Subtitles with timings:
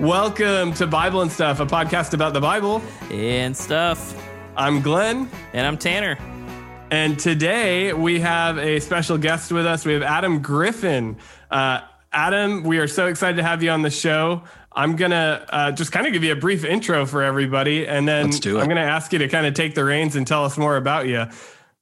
[0.00, 4.18] Welcome to Bible and Stuff, a podcast about the Bible and stuff.
[4.56, 5.28] I'm Glenn.
[5.52, 6.16] And I'm Tanner.
[6.90, 9.84] And today we have a special guest with us.
[9.84, 11.18] We have Adam Griffin.
[11.50, 11.82] Uh,
[12.12, 14.42] Adam, we are so excited to have you on the show.
[14.72, 17.86] I'm going to uh, just kind of give you a brief intro for everybody.
[17.86, 20.46] And then I'm going to ask you to kind of take the reins and tell
[20.46, 21.26] us more about you.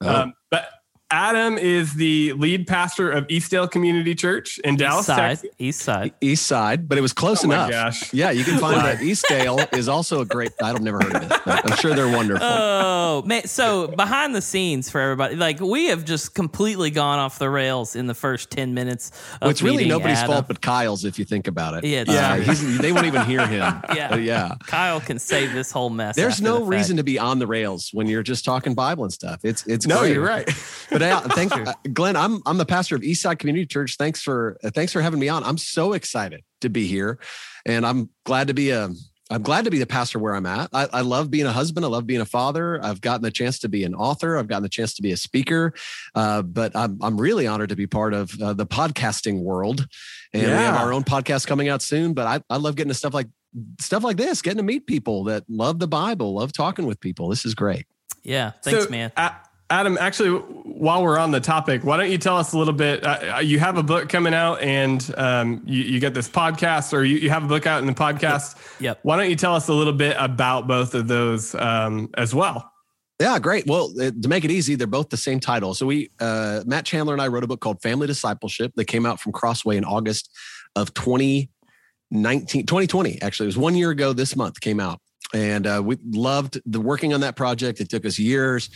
[0.01, 0.15] Oh.
[0.23, 0.67] Um, but
[1.11, 5.49] Adam is the lead pastor of Eastdale Community Church in East Dallas, side, Texas.
[5.57, 6.13] East Side.
[6.21, 7.71] East Side, but it was close oh enough.
[7.71, 8.13] gosh.
[8.13, 8.99] Yeah, you can find that.
[8.99, 12.45] Eastdale is also a great, I've never heard of it, I'm sure they're wonderful.
[12.45, 13.47] Oh, man.
[13.47, 17.95] So behind the scenes for everybody, like we have just completely gone off the rails
[17.95, 19.11] in the first 10 minutes.
[19.41, 20.31] Of it's really nobody's Adam.
[20.33, 21.85] fault but Kyle's if you think about it.
[21.85, 22.03] Yeah.
[22.07, 23.59] Uh, they won't even hear him.
[23.95, 24.15] Yeah.
[24.15, 24.55] Yeah.
[24.67, 26.15] Kyle can save this whole mess.
[26.15, 29.11] There's no the reason to be on the rails when you're just talking Bible and
[29.11, 29.39] stuff.
[29.43, 30.13] It's, it's, no, great.
[30.13, 30.47] you're right.
[30.99, 31.65] But uh, thank you.
[31.93, 33.95] Glenn, I'm I'm the pastor of Eastside Community Church.
[33.97, 35.43] Thanks for uh, thanks for having me on.
[35.43, 37.19] I'm so excited to be here,
[37.65, 38.89] and I'm glad to be a
[39.31, 40.71] I'm glad to be the pastor where I'm at.
[40.73, 41.85] I, I, love being a husband.
[41.85, 42.83] I love being a father.
[42.83, 44.37] I've gotten the chance to be an author.
[44.37, 45.73] I've gotten the chance to be a speaker.
[46.15, 49.85] Uh, but I'm, I'm really honored to be part of uh, the podcasting world.
[50.33, 50.57] And yeah.
[50.57, 52.13] we have our own podcast coming out soon.
[52.13, 53.27] But I, I love getting to stuff like
[53.79, 57.29] stuff like this, getting to meet people that love the Bible, love talking with people.
[57.29, 57.85] This is great.
[58.23, 58.53] Yeah.
[58.63, 59.11] Thanks, so, man.
[59.71, 63.03] Adam, actually, while we're on the topic, why don't you tell us a little bit?
[63.03, 66.91] Uh, uh, you have a book coming out, and um, you, you, get this podcast,
[66.91, 68.55] or you, you, have a book out in the podcast.
[68.79, 68.99] Yep.
[69.03, 72.71] Why don't you tell us a little bit about both of those um, as well?
[73.19, 73.67] Yeah, great.
[73.67, 75.75] Well, uh, to make it easy, they're both the same title.
[75.75, 79.05] So we, uh, Matt Chandler and I wrote a book called Family Discipleship that came
[79.05, 80.31] out from Crossway in August
[80.75, 83.21] of 2019, 2020.
[83.21, 84.99] Actually, it was one year ago this month came out
[85.33, 87.81] and uh, we loved the working on that project.
[87.81, 88.69] It took us years.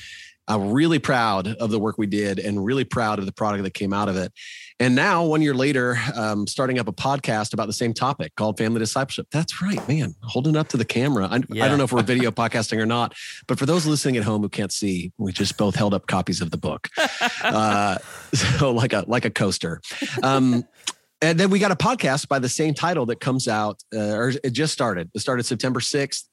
[0.48, 3.74] I'm really proud of the work we did and really proud of the product that
[3.74, 4.34] came out of it.
[4.80, 8.58] And now, one year later, um, starting up a podcast about the same topic called
[8.58, 9.28] Family Discipleship.
[9.32, 10.16] That's right, man.
[10.24, 11.28] Holding up to the camera.
[11.32, 11.64] I, yeah.
[11.64, 13.16] I don't know if we're video podcasting or not,
[13.48, 16.42] but for those listening at home who can't see, we just both held up copies
[16.42, 16.90] of the book,
[17.44, 17.98] uh,
[18.34, 19.82] so like a like a coaster.
[20.22, 20.66] Um,
[21.22, 24.34] and then we got a podcast by the same title that comes out, uh, or
[24.44, 25.10] it just started.
[25.14, 26.26] It started September 6th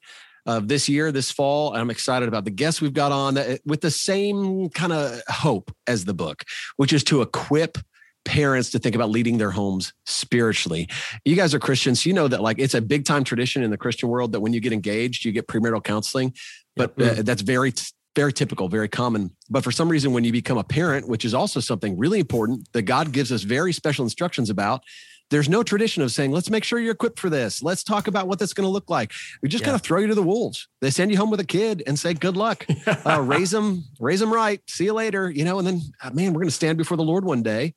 [0.45, 1.75] of this year, this fall.
[1.75, 5.73] I'm excited about the guests we've got on that, with the same kind of hope
[5.87, 6.43] as the book,
[6.77, 7.77] which is to equip
[8.23, 10.87] parents to think about leading their homes spiritually.
[11.25, 12.05] You guys are Christians.
[12.05, 14.53] You know that like it's a big time tradition in the Christian world that when
[14.53, 16.33] you get engaged, you get premarital counseling,
[16.75, 17.73] but uh, that's very
[18.15, 19.31] very typical, very common.
[19.49, 22.67] But for some reason, when you become a parent, which is also something really important
[22.73, 24.83] that God gives us very special instructions about,
[25.31, 27.63] there's no tradition of saying, let's make sure you're equipped for this.
[27.63, 29.13] Let's talk about what that's going to look like.
[29.41, 29.67] We just yeah.
[29.67, 30.67] kind of throw you to the wolves.
[30.81, 32.67] They send you home with a kid and say, good luck,
[33.05, 34.61] uh, raise them, raise them right.
[34.67, 35.29] See you later.
[35.31, 37.73] You know, and then, uh, man, we're going to stand before the Lord one day.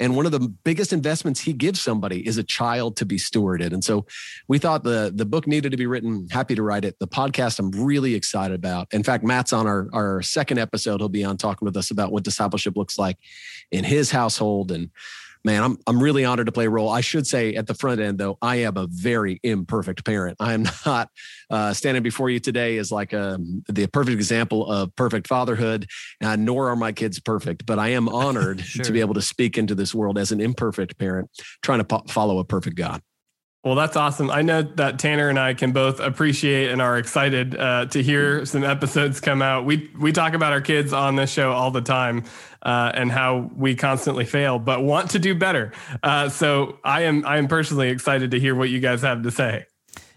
[0.00, 3.72] And one of the biggest investments he gives somebody is a child to be stewarded.
[3.72, 4.06] And so
[4.46, 6.28] we thought the, the book needed to be written.
[6.30, 6.96] Happy to write it.
[7.00, 8.86] The podcast I'm really excited about.
[8.92, 11.00] In fact, Matt's on our, our second episode.
[11.00, 13.16] He'll be on talking with us about what discipleship looks like
[13.72, 14.90] in his household and
[15.48, 16.90] man, I'm I'm really honored to play a role.
[16.90, 20.36] I should say at the front end though, I am a very imperfect parent.
[20.38, 21.08] I am not
[21.48, 25.86] uh, standing before you today as like a, um, the perfect example of perfect fatherhood,
[26.22, 27.64] uh, nor are my kids perfect.
[27.64, 28.84] But I am honored sure.
[28.84, 31.30] to be able to speak into this world as an imperfect parent,
[31.62, 33.00] trying to po- follow a perfect God.
[33.64, 34.30] Well, that's awesome.
[34.30, 38.46] I know that Tanner and I can both appreciate and are excited uh, to hear
[38.46, 39.64] some episodes come out.
[39.64, 42.24] We we talk about our kids on this show all the time
[42.62, 45.72] uh, and how we constantly fail, but want to do better.
[46.04, 49.30] Uh, so I am I am personally excited to hear what you guys have to
[49.32, 49.66] say.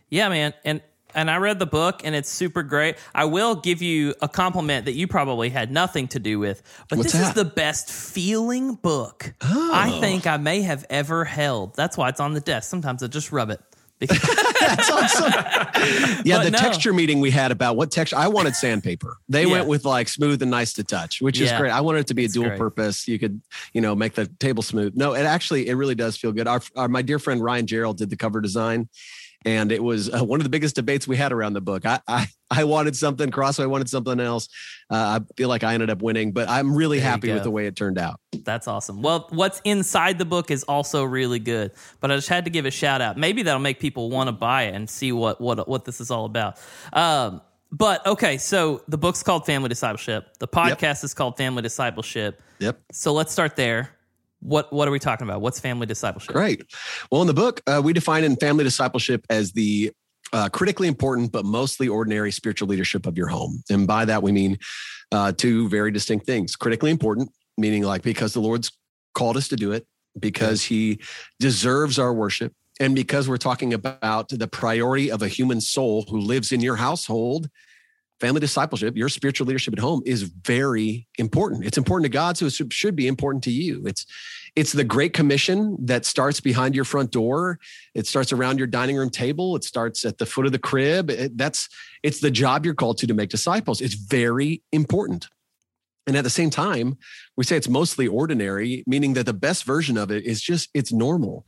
[0.09, 0.81] Yeah, man, and
[1.16, 2.98] and I read the book and it's super great.
[3.14, 6.98] I will give you a compliment that you probably had nothing to do with, but
[6.98, 7.28] What's this that?
[7.30, 9.72] is the best feeling book oh.
[9.74, 11.76] I think I may have ever held.
[11.76, 12.70] That's why it's on the desk.
[12.70, 13.62] Sometimes I just rub it.
[14.02, 15.32] That's awesome.
[16.26, 16.58] Yeah, But the no.
[16.58, 19.18] texture meeting we had about what texture I wanted sandpaper.
[19.30, 19.52] They Yeah.
[19.52, 21.69] went with like smooth and nice to touch, which is great.
[21.69, 22.57] I wanted it to be a dual great.
[22.57, 23.07] purpose.
[23.07, 23.42] You could,
[23.74, 24.94] you know, make the table smooth.
[24.96, 26.48] No, it actually it really does feel good.
[26.48, 28.90] Our, our my dear friend Ryan Gerald did the cover design
[29.46, 31.86] and it was uh, one of the biggest debates we had around the book.
[31.86, 34.48] I I, I wanted something, Crossway wanted something else.
[34.90, 37.52] Uh, I feel like I ended up winning, but I'm really There happy with the
[37.52, 38.20] way it turned out.
[38.44, 39.02] That's awesome.
[39.02, 42.66] Well, what's inside the book is also really good, but I just had to give
[42.66, 43.18] a shout out.
[43.18, 46.12] Maybe that'll make people want to buy it and see what what what this is
[46.12, 46.60] all about.
[46.94, 47.42] Um,
[47.72, 50.38] but okay, so the book's called Family Discipleship.
[50.40, 52.42] The podcast is called Family Discipleship.
[52.60, 52.80] Yep.
[52.92, 53.92] So let's start there.
[54.42, 55.42] What what are we talking about?
[55.42, 56.34] What's family discipleship?
[56.34, 56.64] Great.
[57.12, 59.92] Well, in the book, uh, we define in family discipleship as the
[60.34, 63.64] uh, critically important but mostly ordinary spiritual leadership of your home.
[63.70, 64.58] And by that, we mean
[65.12, 66.56] uh, two very distinct things.
[66.56, 68.72] Critically important, meaning like because the Lord's
[69.14, 69.86] called us to do it,
[70.20, 71.00] because he
[71.40, 76.20] deserves our worship And because we're talking about the priority of a human soul who
[76.20, 77.48] lives in your household,
[78.21, 81.65] family discipleship, your spiritual leadership at home is very important.
[81.65, 83.83] It's important to God, so it should be important to you.
[83.85, 84.06] It's
[84.56, 87.57] it's the great commission that starts behind your front door.
[87.95, 89.56] It starts around your dining room table.
[89.56, 91.09] It starts at the foot of the crib.
[91.09, 91.68] It, that's
[92.03, 93.81] it's the job you're called to to make disciples.
[93.81, 95.27] It's very important.
[96.07, 96.97] And at the same time,
[97.38, 100.91] we say it's mostly ordinary, meaning that the best version of it is just it's
[100.91, 101.45] normal.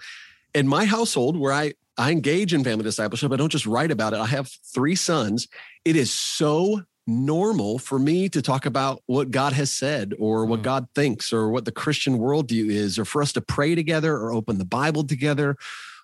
[0.55, 4.13] In my household, where I I engage in family discipleship, I don't just write about
[4.13, 4.19] it.
[4.19, 5.48] I have three sons.
[5.86, 10.62] It is so normal for me to talk about what God has said or what
[10.62, 10.63] mm.
[10.63, 14.34] God thinks or what the Christian worldview is, or for us to pray together or
[14.34, 15.57] open the Bible together,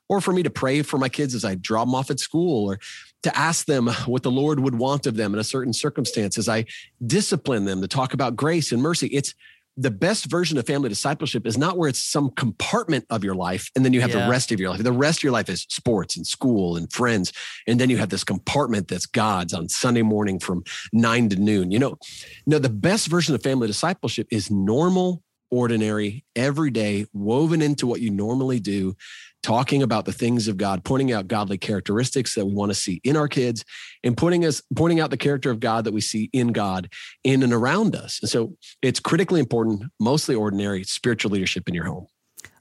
[0.09, 2.69] or for me to pray for my kids as I drop them off at school
[2.69, 2.79] or
[3.23, 6.49] to ask them what the Lord would want of them in a certain circumstance as
[6.49, 6.65] I
[7.05, 9.07] discipline them to talk about grace and mercy.
[9.07, 9.33] It's
[9.79, 13.71] the best version of family discipleship is not where it's some compartment of your life
[13.75, 14.25] and then you have yeah.
[14.25, 14.83] the rest of your life.
[14.83, 17.31] The rest of your life is sports and school and friends.
[17.65, 21.71] And then you have this compartment that's God's on Sunday morning from nine to noon.
[21.71, 21.97] You know,
[22.45, 28.09] no, the best version of family discipleship is normal, ordinary, everyday, woven into what you
[28.09, 28.97] normally do
[29.43, 32.99] talking about the things of God, pointing out godly characteristics that we want to see
[33.03, 33.63] in our kids,
[34.03, 36.89] and pointing us pointing out the character of God that we see in God
[37.23, 38.19] in and around us.
[38.21, 42.07] And so it's critically important, mostly ordinary spiritual leadership in your home.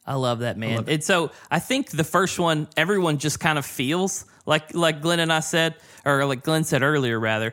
[0.09, 0.77] I love that, man.
[0.77, 5.03] Love and so I think the first one, everyone just kind of feels like like
[5.03, 5.75] Glenn and I said,
[6.07, 7.53] or like Glenn said earlier, rather,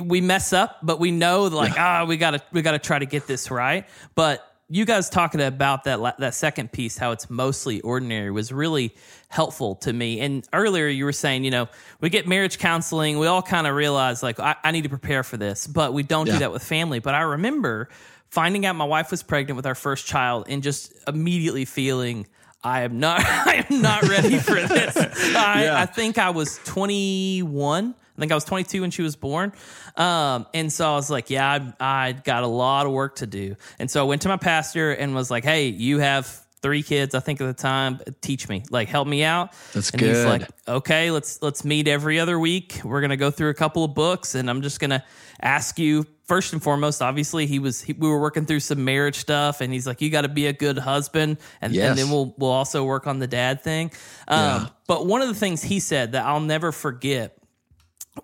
[0.00, 3.26] we mess up, but we know like ah, we gotta we gotta try to get
[3.26, 3.84] this right.
[4.14, 8.94] But you guys talking about that that second piece, how it's mostly ordinary, was really
[9.28, 10.20] helpful to me.
[10.20, 11.68] And earlier you were saying, you know,
[12.00, 15.22] we get marriage counseling, we all kind of realize like I, I, need to prepare
[15.22, 16.34] for this, but we don't yeah.
[16.34, 16.98] do that with family.
[16.98, 17.88] But I remember
[18.28, 22.26] finding out my wife was pregnant with our first child and just immediately feeling
[22.62, 24.96] I am not I am not ready for this.
[25.36, 25.80] I, yeah.
[25.80, 29.52] I think I was 21 I think I was 22 when she was born.
[29.96, 33.28] Um, and so I was like, yeah, I, I got a lot of work to
[33.28, 33.54] do.
[33.78, 36.26] And so I went to my pastor and was like, hey, you have
[36.60, 38.00] three kids, I think at the time.
[38.20, 39.52] Teach me, like, help me out.
[39.72, 40.16] That's and good.
[40.16, 42.80] He's like, okay, let's let's meet every other week.
[42.84, 45.04] We're gonna go through a couple of books, and I'm just gonna
[45.40, 47.00] ask you first and foremost.
[47.00, 50.10] Obviously, he was he, we were working through some marriage stuff, and he's like, you
[50.10, 51.90] got to be a good husband, and, yes.
[51.90, 53.90] and then we'll we'll also work on the dad thing.
[54.26, 54.66] Um, yeah.
[54.86, 57.37] But one of the things he said that I'll never forget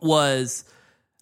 [0.00, 0.64] was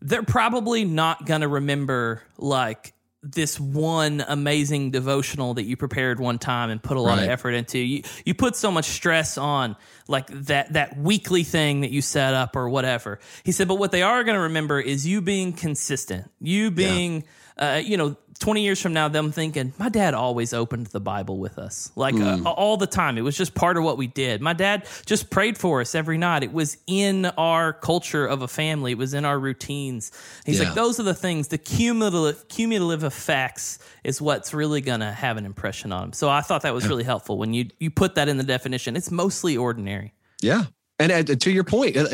[0.01, 2.93] they're probably not going to remember like
[3.23, 7.25] this one amazing devotional that you prepared one time and put a lot right.
[7.25, 7.79] of effort into.
[7.79, 9.77] You you put so much stress on
[10.09, 13.21] like that that weekly thing that you set up or whatever.
[13.45, 17.25] He said, but what they are going to remember is you being consistent, you being
[17.63, 21.39] uh, you know, 20 years from now, them thinking, my dad always opened the Bible
[21.39, 22.45] with us, like mm.
[22.45, 23.17] uh, all the time.
[23.17, 24.41] It was just part of what we did.
[24.41, 26.43] My dad just prayed for us every night.
[26.43, 30.11] It was in our culture of a family, it was in our routines.
[30.45, 30.67] He's yeah.
[30.67, 35.37] like, those are the things, the cumulative, cumulative effects is what's really going to have
[35.37, 36.13] an impression on them.
[36.13, 38.97] So I thought that was really helpful when you, you put that in the definition.
[38.97, 40.15] It's mostly ordinary.
[40.41, 40.65] Yeah.
[40.99, 42.09] And to your point, uh,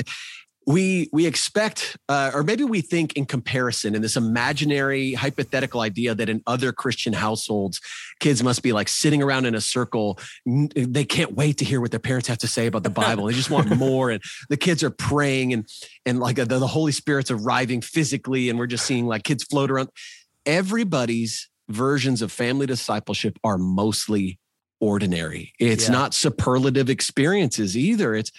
[0.68, 6.14] we we expect uh, or maybe we think in comparison in this imaginary hypothetical idea
[6.14, 7.80] that in other christian households
[8.20, 10.18] kids must be like sitting around in a circle
[10.76, 13.26] they can't wait to hear what their parents have to say about the bible.
[13.26, 15.68] They just want more and the kids are praying and
[16.04, 19.70] and like the, the holy spirit's arriving physically and we're just seeing like kids float
[19.70, 19.88] around.
[20.46, 24.38] Everybody's versions of family discipleship are mostly
[24.80, 25.52] ordinary.
[25.58, 25.92] It's yeah.
[25.92, 28.14] not superlative experiences either.
[28.14, 28.30] It's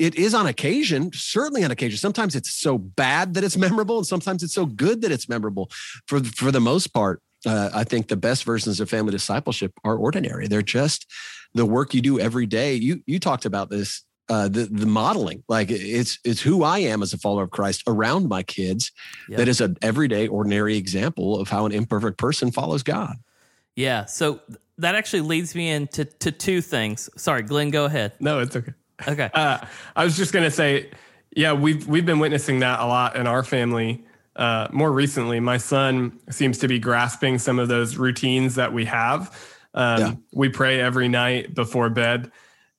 [0.00, 1.98] it is on occasion, certainly on occasion.
[1.98, 5.70] Sometimes it's so bad that it's memorable, and sometimes it's so good that it's memorable.
[6.06, 9.96] For for the most part, uh, I think the best versions of family discipleship are
[9.96, 10.48] ordinary.
[10.48, 11.06] They're just
[11.54, 12.74] the work you do every day.
[12.74, 15.44] You you talked about this, uh, the the modeling.
[15.48, 18.90] Like it's it's who I am as a follower of Christ around my kids.
[19.28, 19.36] Yep.
[19.36, 23.16] That is an everyday, ordinary example of how an imperfect person follows God.
[23.76, 24.06] Yeah.
[24.06, 24.40] So
[24.78, 27.10] that actually leads me into to two things.
[27.18, 28.12] Sorry, Glenn, go ahead.
[28.18, 28.72] No, it's okay.
[29.06, 29.30] Okay.
[29.34, 29.64] Uh,
[29.96, 30.90] I was just gonna say,
[31.34, 34.04] yeah, we've we've been witnessing that a lot in our family.
[34.36, 38.84] Uh, more recently, my son seems to be grasping some of those routines that we
[38.86, 39.36] have.
[39.74, 40.14] Um, yeah.
[40.32, 42.30] We pray every night before bed,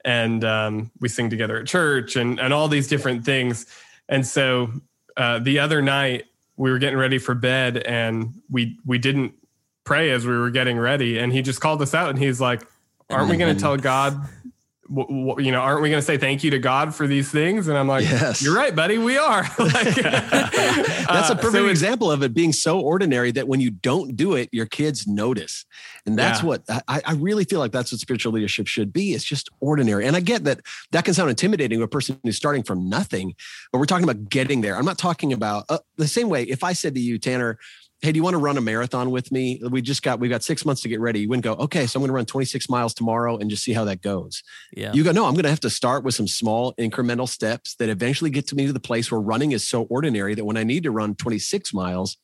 [0.04, 3.66] and um, we sing together at church, and and all these different things.
[4.10, 4.72] And so
[5.16, 6.26] uh, the other night,
[6.58, 9.34] we were getting ready for bed, and we we didn't
[9.84, 12.62] pray as we were getting ready, and he just called us out, and he's like,
[13.10, 14.41] "Aren't we going to tell God w- w-
[14.94, 17.68] you know, aren't we going to say thank you to God for these things?
[17.68, 18.42] And I'm like, Yes.
[18.42, 18.98] you're right, buddy.
[18.98, 19.44] We are.
[19.60, 23.72] like, That's uh, a perfect so example of it being so ordinary that when you
[23.72, 25.66] don't do it, your kids notice.
[26.06, 26.48] And that's Yeah.
[26.48, 29.14] what I, I really feel like that's what spiritual leadership should be.
[29.14, 30.06] It's just ordinary.
[30.06, 33.36] And I get that that can sound intimidating to a person who's starting from nothing,
[33.72, 34.76] but we're talking about getting there.
[34.76, 36.44] I'm not talking about uh, the same way.
[36.44, 37.58] If I said to you, Tanner,
[38.04, 39.62] Hey, do you want to run a marathon with me?
[39.70, 41.20] We just got, we've got six months to get ready.
[41.20, 43.74] You wouldn't go, okay, so I'm going to run 26 miles tomorrow and just see
[43.74, 44.42] how that goes.
[44.76, 44.92] Yeah.
[44.92, 47.90] You go, no, I'm going to have to start with some small incremental steps that
[47.90, 50.64] eventually get to me to the place where running is so ordinary that when I
[50.64, 52.18] need to run 26 miles,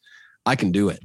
[0.47, 0.99] I can do it.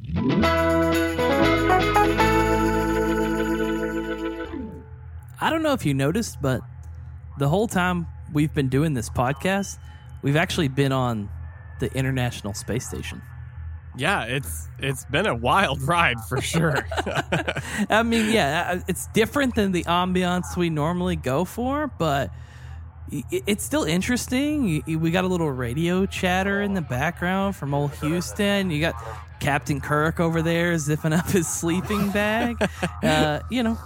[5.38, 6.62] I don't know if you noticed, but
[7.38, 9.76] the whole time we've been doing this podcast,
[10.22, 11.28] we've actually been on
[11.78, 13.20] the International Space Station.
[13.96, 16.86] Yeah, it's it's been a wild ride for sure.
[17.90, 22.30] I mean, yeah, it's different than the ambiance we normally go for, but
[23.30, 24.82] it's still interesting.
[24.86, 28.70] We got a little radio chatter in the background from old Houston.
[28.70, 28.94] You got
[29.38, 32.56] Captain Kirk over there zipping up his sleeping bag.
[33.02, 33.76] Uh, you know,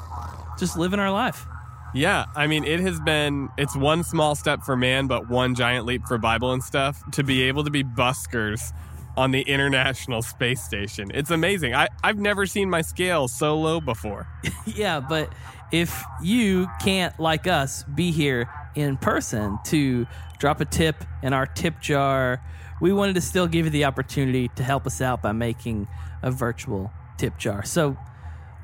[0.58, 1.46] just living our life.
[1.94, 5.86] Yeah, I mean, it has been, it's one small step for man, but one giant
[5.86, 8.75] leap for Bible and stuff to be able to be buskers
[9.16, 11.11] on the International Space Station.
[11.14, 11.75] It's amazing.
[11.75, 14.28] I, I've never seen my scale so low before.
[14.66, 15.32] Yeah, but
[15.70, 20.06] if you can't, like us, be here in person to
[20.38, 22.42] drop a tip in our tip jar,
[22.80, 25.87] we wanted to still give you the opportunity to help us out by making
[26.23, 27.64] a virtual tip jar.
[27.64, 27.96] So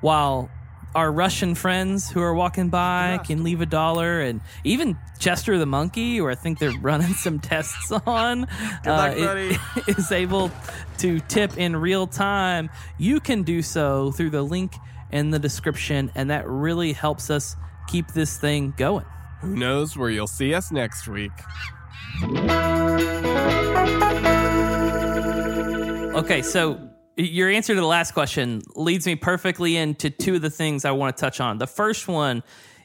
[0.00, 0.50] while
[0.94, 5.66] our Russian friends who are walking by can leave a dollar, and even Chester the
[5.66, 8.44] monkey, who I think they're running some tests on,
[8.87, 9.58] uh, it-
[9.88, 10.50] is able
[10.99, 14.75] to tip in real time, you can do so through the link
[15.11, 17.56] in the description, and that really helps us
[17.88, 19.04] keep this thing going.
[19.40, 21.32] Who knows where you'll see us next week?
[26.14, 26.78] Okay, so
[27.16, 30.92] your answer to the last question leads me perfectly into two of the things I
[30.92, 31.59] want to touch on.
[31.59, 32.42] The first one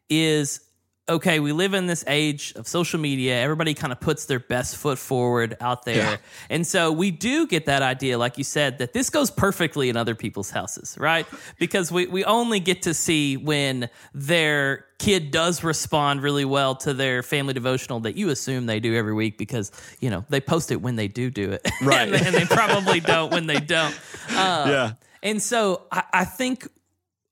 [0.09, 0.61] is
[1.09, 3.39] okay, we live in this age of social media.
[3.41, 5.95] Everybody kind of puts their best foot forward out there.
[5.95, 6.17] Yeah.
[6.49, 9.95] And so we do get that idea, like you said, that this goes perfectly in
[9.95, 11.25] other people's houses, right?
[11.59, 16.93] Because we, we only get to see when their kid does respond really well to
[16.93, 20.71] their family devotional that you assume they do every week because, you know, they post
[20.71, 21.67] it when they do do it.
[21.81, 22.11] Right.
[22.11, 23.97] and, and they probably don't when they don't.
[24.29, 24.91] Uh, yeah.
[25.23, 26.67] and so I, I think,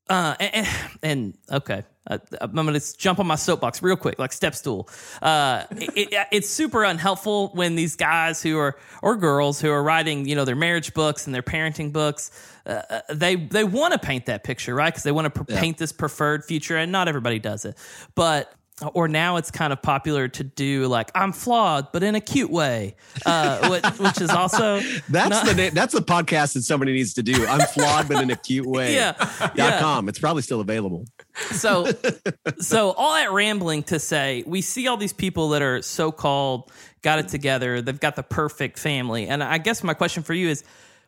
[0.10, 0.67] uh, and, and,
[1.03, 4.90] and okay, uh, I'm going to jump on my soapbox real quick, like step stool.
[5.22, 9.82] Uh, it, it, it's super unhelpful when these guys who are or girls who are
[9.82, 12.32] writing, you know, their marriage books and their parenting books,
[12.66, 14.92] uh, uh, they they want to paint that picture, right?
[14.92, 17.78] Because they want to pr- paint this preferred future, and not everybody does it,
[18.16, 18.52] but.
[18.94, 22.51] Or now it's kind of popular to do like I'm flawed, but in a cute
[22.51, 26.91] way, uh, which, which is also That's not- the name, that's the podcast that somebody
[26.91, 27.46] needs to do.
[27.48, 28.94] I'm flawed, but in a cute way.
[28.96, 29.79] yeah, Dot yeah.
[29.79, 30.10] com.
[30.10, 31.05] It's probably still available.
[31.51, 31.89] so
[32.60, 36.70] so all that rambling to say we see all these people that are so-called
[37.01, 40.48] got it together they've got the perfect family and i guess my question for you
[40.48, 40.63] is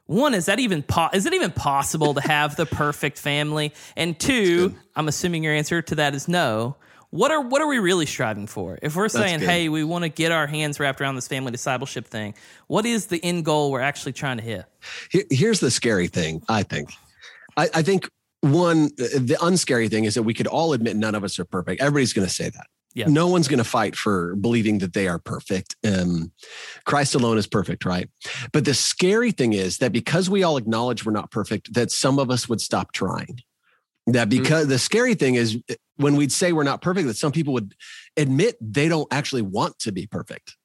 [0.06, 4.20] one is that even po- is it even possible to have the perfect family and
[4.20, 6.76] two i'm assuming your answer to that is no
[7.10, 9.50] what are what are we really striving for if we're saying good.
[9.50, 12.34] hey we want to get our hands wrapped around this family discipleship thing
[12.68, 14.66] what is the end goal we're actually trying to hit
[15.10, 16.92] Here's the scary thing, I think.
[17.56, 18.10] I, I think
[18.42, 21.82] one, the unscary thing is that we could all admit none of us are perfect.
[21.82, 22.68] Everybody's going to say that.
[22.94, 23.06] Yeah.
[23.08, 25.76] No one's going to fight for believing that they are perfect.
[25.86, 26.32] Um,
[26.86, 28.10] Christ alone is perfect, right?
[28.52, 32.18] But the scary thing is that because we all acknowledge we're not perfect, that some
[32.18, 33.42] of us would stop trying.
[34.08, 35.62] That because the scary thing is
[35.98, 37.76] when we'd say we're not perfect, that some people would
[38.16, 40.56] admit they don't actually want to be perfect.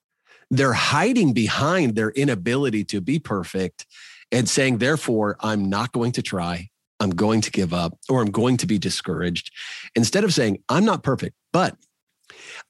[0.51, 3.87] They're hiding behind their inability to be perfect
[4.31, 6.69] and saying, therefore, I'm not going to try.
[7.01, 9.51] I'm going to give up or I'm going to be discouraged.
[9.95, 11.77] Instead of saying, I'm not perfect, but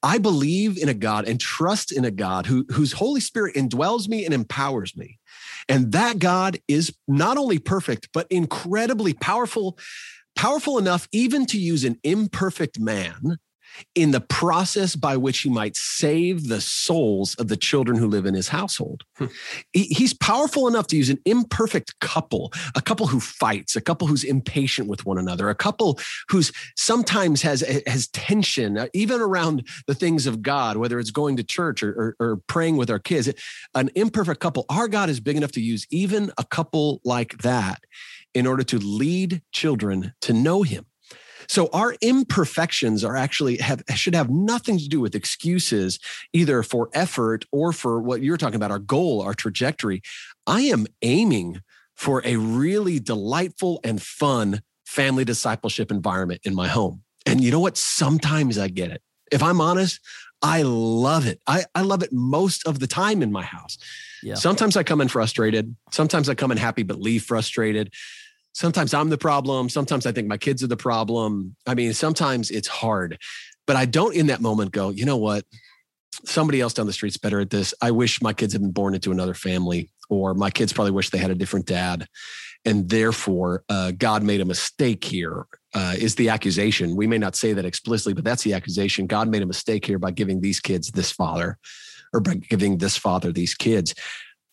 [0.02, 4.08] I believe in a God and trust in a God who, whose Holy Spirit indwells
[4.08, 5.18] me and empowers me.
[5.68, 9.78] And that God is not only perfect, but incredibly powerful,
[10.36, 13.38] powerful enough even to use an imperfect man
[13.94, 18.26] in the process by which he might save the souls of the children who live
[18.26, 19.04] in his household.
[19.72, 24.06] He- he's powerful enough to use an imperfect couple, a couple who fights, a couple
[24.08, 25.98] who's impatient with one another, a couple
[26.28, 31.36] who's sometimes has has tension, uh, even around the things of God, whether it's going
[31.38, 33.32] to church or, or, or praying with our kids.
[33.74, 37.80] An imperfect couple, our God is big enough to use even a couple like that
[38.34, 40.86] in order to lead children to know Him.
[41.48, 45.98] So our imperfections are actually have should have nothing to do with excuses,
[46.32, 50.02] either for effort or for what you're talking about, our goal, our trajectory.
[50.46, 51.60] I am aiming
[51.94, 57.02] for a really delightful and fun family discipleship environment in my home.
[57.26, 57.76] And you know what?
[57.76, 59.02] Sometimes I get it.
[59.30, 60.00] If I'm honest,
[60.42, 61.40] I love it.
[61.46, 63.78] I, I love it most of the time in my house.
[64.22, 64.34] Yeah.
[64.34, 65.74] Sometimes I come in frustrated.
[65.92, 67.92] Sometimes I come in happy but leave frustrated.
[68.52, 69.68] Sometimes I'm the problem.
[69.68, 71.56] Sometimes I think my kids are the problem.
[71.66, 73.18] I mean, sometimes it's hard,
[73.66, 75.44] but I don't in that moment go, you know what?
[76.24, 77.72] Somebody else down the street's better at this.
[77.80, 81.10] I wish my kids had been born into another family, or my kids probably wish
[81.10, 82.06] they had a different dad.
[82.64, 85.46] And therefore, uh, God made a mistake here.
[85.74, 86.94] Uh, is the accusation.
[86.96, 89.06] We may not say that explicitly, but that's the accusation.
[89.06, 91.56] God made a mistake here by giving these kids this father
[92.12, 93.94] or by giving this father these kids.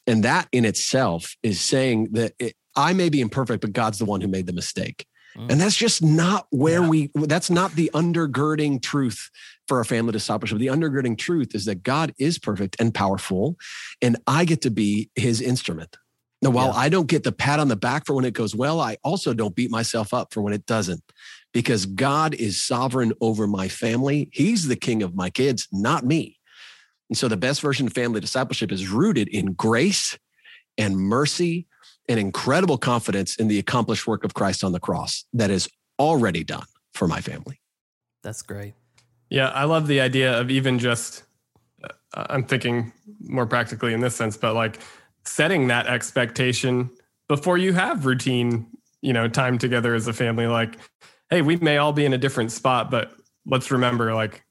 [0.07, 4.05] And that in itself is saying that it, I may be imperfect, but God's the
[4.05, 5.05] one who made the mistake.
[5.37, 5.51] Mm.
[5.51, 6.89] And that's just not where yeah.
[6.89, 9.29] we, that's not the undergirding truth
[9.67, 10.57] for our family discipleship.
[10.57, 13.57] The undergirding truth is that God is perfect and powerful,
[14.01, 15.97] and I get to be his instrument.
[16.41, 16.79] Now, while yeah.
[16.79, 19.33] I don't get the pat on the back for when it goes well, I also
[19.33, 21.03] don't beat myself up for when it doesn't
[21.53, 24.29] because God is sovereign over my family.
[24.31, 26.37] He's the king of my kids, not me.
[27.09, 30.17] And so the best version of family discipleship is rooted in grace
[30.77, 31.67] and mercy
[32.09, 36.43] and incredible confidence in the accomplished work of Christ on the cross that is already
[36.43, 37.61] done for my family.
[38.23, 38.73] That's great.
[39.29, 41.23] Yeah, I love the idea of even just,
[41.83, 44.79] uh, I'm thinking more practically in this sense, but like
[45.23, 46.89] setting that expectation
[47.27, 48.65] before you have routine,
[49.01, 50.47] you know, time together as a family.
[50.47, 50.77] Like,
[51.29, 53.13] hey, we may all be in a different spot, but
[53.45, 54.43] let's remember, like,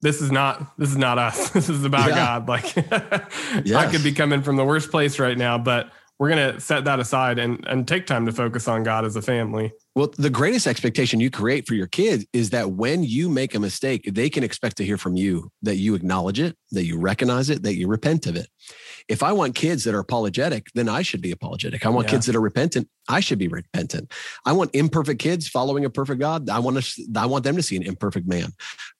[0.00, 1.50] this is not this is not us.
[1.54, 2.14] This is about yeah.
[2.14, 2.48] God.
[2.48, 3.72] Like yes.
[3.74, 6.98] I could be coming from the worst place right now, but we're gonna set that
[6.98, 9.72] aside and and take time to focus on God as a family.
[9.94, 13.60] Well, the greatest expectation you create for your kids is that when you make a
[13.60, 17.50] mistake, they can expect to hear from you that you acknowledge it, that you recognize
[17.50, 18.48] it, that you repent of it.
[19.08, 21.84] If I want kids that are apologetic, then I should be apologetic.
[21.86, 22.12] I want yeah.
[22.12, 22.88] kids that are repentant.
[23.08, 24.12] I should be repentant.
[24.44, 26.50] I want imperfect kids following a perfect God.
[26.50, 28.52] I want to, I want them to see an imperfect man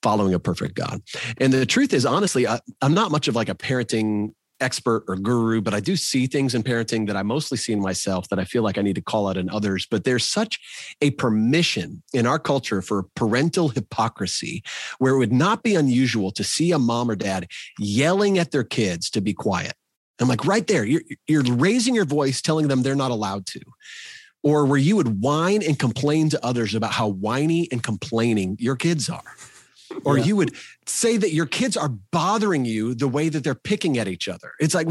[0.03, 1.03] following a perfect God.
[1.37, 5.17] And the truth is, honestly, I, I'm not much of like a parenting expert or
[5.17, 8.39] guru, but I do see things in parenting that I mostly see in myself that
[8.39, 9.87] I feel like I need to call out in others.
[9.91, 10.59] But there's such
[11.01, 14.63] a permission in our culture for parental hypocrisy
[14.99, 18.65] where it would not be unusual to see a mom or dad yelling at their
[18.65, 19.75] kids to be quiet.
[20.21, 23.61] I'm like, right there, you're, you're raising your voice, telling them they're not allowed to.
[24.43, 28.77] Or where you would whine and complain to others about how whiny and complaining your
[28.77, 29.23] kids are
[30.05, 30.25] or yeah.
[30.25, 30.55] you would
[30.91, 34.53] say that your kids are bothering you the way that they're picking at each other.
[34.61, 34.89] It's like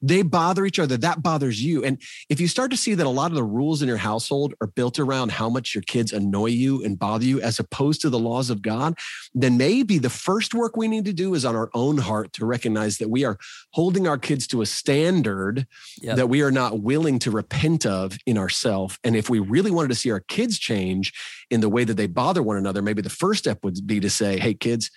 [0.00, 1.84] they bother each other, that bothers you.
[1.84, 4.54] And if you start to see that a lot of the rules in your household
[4.60, 8.10] are built around how much your kids annoy you and bother you as opposed to
[8.10, 8.94] the laws of God,
[9.34, 12.46] then maybe the first work we need to do is on our own heart to
[12.46, 13.38] recognize that we are
[13.72, 15.66] holding our kids to a standard
[16.00, 16.16] yep.
[16.16, 18.98] that we are not willing to repent of in ourselves.
[19.04, 21.12] And if we really wanted to see our kids change
[21.50, 24.10] in the way that they bother one another, maybe the first step would be to
[24.10, 24.90] say, hey, kids,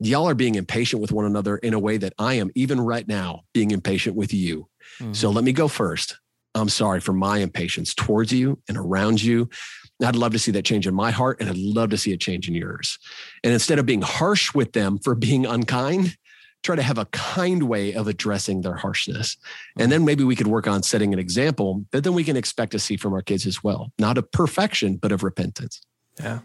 [0.00, 3.06] y'all are being impatient with one another in a way that I am, even right
[3.06, 4.68] now, being impatient with you.
[5.00, 5.12] Mm-hmm.
[5.12, 6.18] So let me go first.
[6.54, 9.48] I'm sorry for my impatience towards you and around you.
[10.02, 12.16] I'd love to see that change in my heart, and I'd love to see a
[12.16, 12.98] change in yours.
[13.44, 16.16] And instead of being harsh with them for being unkind,
[16.62, 19.36] try to have a kind way of addressing their harshness.
[19.78, 22.72] And then maybe we could work on setting an example that then we can expect
[22.72, 25.80] to see from our kids as well, not of perfection, but of repentance.
[26.18, 26.40] Yeah.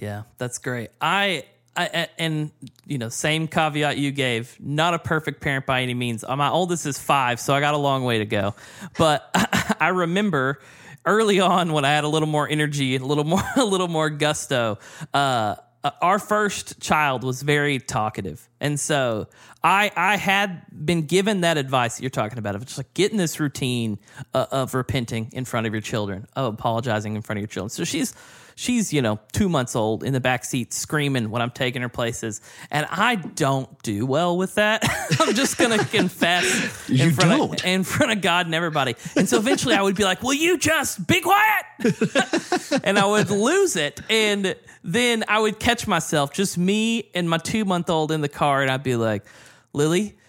[0.00, 0.90] Yeah, that's great.
[1.00, 1.44] I
[1.78, 2.50] I, and
[2.86, 4.56] you know, same caveat you gave.
[4.60, 6.24] Not a perfect parent by any means.
[6.24, 8.54] Uh, my oldest is five, so I got a long way to go.
[8.96, 9.30] But
[9.80, 10.60] I remember
[11.04, 14.10] early on when I had a little more energy, a little more, a little more
[14.10, 14.78] gusto.
[15.14, 19.28] Uh, uh, our first child was very talkative, and so
[19.62, 23.16] I I had been given that advice that you're talking about of just like getting
[23.16, 24.00] this routine
[24.34, 27.70] uh, of repenting in front of your children, of apologizing in front of your children.
[27.70, 28.12] So she's
[28.58, 31.88] she's you know two months old in the back seat screaming when I'm taking her
[31.88, 32.40] places,
[32.70, 34.82] and I don't do well with that.
[35.20, 37.60] I'm just gonna confess you in front don't.
[37.60, 38.96] Of, in front of God and everybody.
[39.16, 41.64] And so eventually I would be like, "Will you just be quiet?"
[42.84, 47.38] and I would lose it, and then I would catch myself, just me and my
[47.38, 49.24] two month old in the car, and I'd be like,
[49.72, 50.16] "Lily."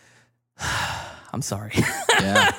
[1.31, 1.73] I'm sorry.
[2.19, 2.51] Yeah.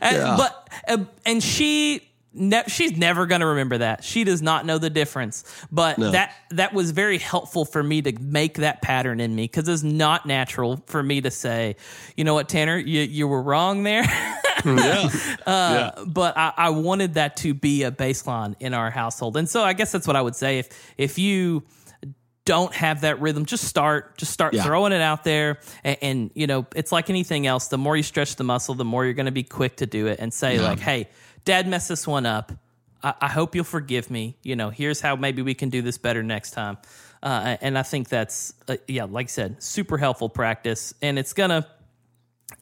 [0.00, 0.36] and, yeah.
[0.36, 4.04] But uh, and she Ne- she's never going to remember that.
[4.04, 5.42] She does not know the difference.
[5.72, 6.12] But no.
[6.12, 9.82] that that was very helpful for me to make that pattern in me because it's
[9.82, 11.74] not natural for me to say,
[12.16, 14.04] you know what, Tanner, you you were wrong there.
[14.64, 15.08] yeah.
[15.46, 19.62] Uh, But I, I wanted that to be a baseline in our household, and so
[19.62, 20.58] I guess that's what I would say.
[20.60, 21.64] If if you
[22.46, 24.62] don't have that rhythm, just start, just start Yeah.
[24.64, 27.68] throwing it out there, and, and you know it's like anything else.
[27.68, 30.06] The more you stretch the muscle, the more you're going to be quick to do
[30.06, 31.08] it and say like, "Hey,
[31.44, 32.52] Dad messed this one up.
[33.02, 34.36] I, I hope you'll forgive me.
[34.42, 36.78] You know, here's how maybe we can do this better next time."
[37.22, 41.32] Uh, and I think that's uh, yeah, like I said, super helpful practice, and it's
[41.32, 41.66] gonna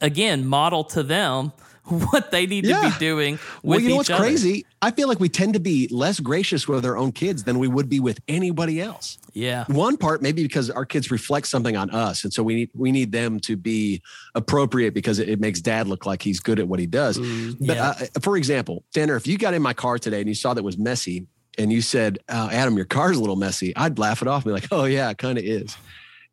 [0.01, 1.51] again model to them
[2.11, 4.23] what they need to be doing with Well, you know what's other.
[4.23, 4.65] crazy?
[4.81, 7.67] I feel like we tend to be less gracious with our own kids than we
[7.67, 9.17] would be with anybody else.
[9.33, 9.65] Yeah.
[9.67, 12.91] One part maybe because our kids reflect something on us, and so we need we
[12.91, 14.01] need them to be
[14.35, 17.17] appropriate because it, it makes dad look like he's good at what he does.
[17.17, 17.63] but Mm-hmm.
[17.65, 17.89] yeah.
[17.89, 20.59] uh, for example, Tanner, if you got in my car today and you saw that
[20.59, 24.21] it was messy, and you said, uh, "Adam, your car's a little messy," I'd laugh
[24.21, 25.75] it off and be like, "Oh yeah, it kind of is."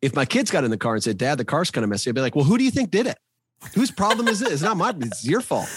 [0.01, 2.09] If my kids got in the car and said, "Dad, the car's kind of messy,"
[2.09, 3.17] I'd be like, "Well, who do you think did it?
[3.75, 4.51] Whose problem is it?
[4.51, 4.93] It's not my.
[4.99, 5.69] It's your fault."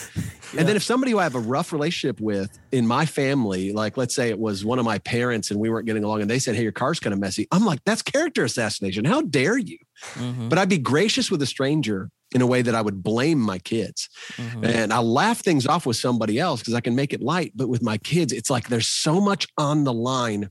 [0.56, 3.96] And then if somebody who I have a rough relationship with in my family, like
[3.96, 6.40] let's say it was one of my parents and we weren't getting along and they
[6.40, 7.46] said, Hey, your car's kind of messy.
[7.52, 9.04] I'm like, that's character assassination.
[9.04, 9.78] How dare you?
[10.14, 10.48] Mhm.
[10.48, 13.58] But I'd be gracious with a stranger in a way that I would blame my
[13.60, 14.08] kids.
[14.36, 14.64] Mhm.
[14.66, 17.52] And I laugh things off with somebody else because I can make it light.
[17.54, 20.50] But with my kids, it's like there's so much on the line.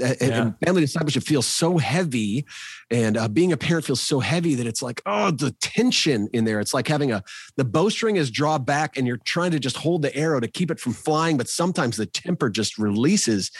[0.00, 2.46] And, and family discipleship feels so heavy,
[2.90, 6.44] and uh, being a parent feels so heavy that it's like, oh, the tension in
[6.44, 6.60] there.
[6.60, 7.22] It's like having a
[7.56, 10.70] the bowstring is draw back, and you're trying to just hold the arrow to keep
[10.70, 13.50] it from flying, but sometimes the temper just releases.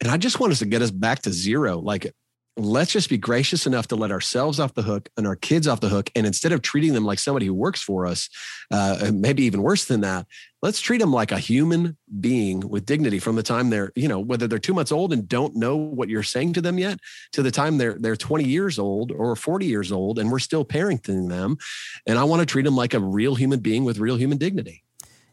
[0.00, 1.78] And I just want us to get us back to zero.
[1.78, 2.12] Like
[2.56, 5.80] let's just be gracious enough to let ourselves off the hook and our kids off
[5.80, 6.10] the hook.
[6.14, 8.28] And instead of treating them like somebody who works for us,
[8.70, 10.26] uh, maybe even worse than that,
[10.62, 14.20] let's treat them like a human being with dignity from the time they're, you know,
[14.20, 17.00] whether they're two months old and don't know what you're saying to them yet,
[17.32, 20.64] to the time they're they're 20 years old or 40 years old, and we're still
[20.64, 21.56] parenting them.
[22.06, 24.84] And I want to treat them like a real human being with real human dignity.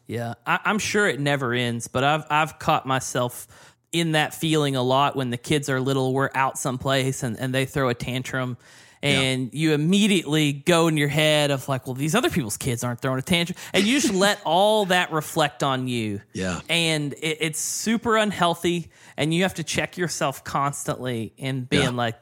[0.06, 3.46] Yeah, I, I'm sure it never ends, but I've I've caught myself
[3.92, 6.12] in that feeling a lot when the kids are little.
[6.14, 8.56] We're out someplace and, and they throw a tantrum,
[9.02, 13.00] and you immediately go in your head of like, well, these other people's kids aren't
[13.00, 16.20] throwing a tantrum, and you just let all that reflect on you.
[16.32, 16.60] Yeah.
[16.68, 21.90] and it, it's super unhealthy, and you have to check yourself constantly in being Yeah.
[21.90, 22.16] like,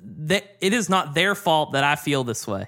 [0.00, 2.66] that it is not their fault that I feel this way.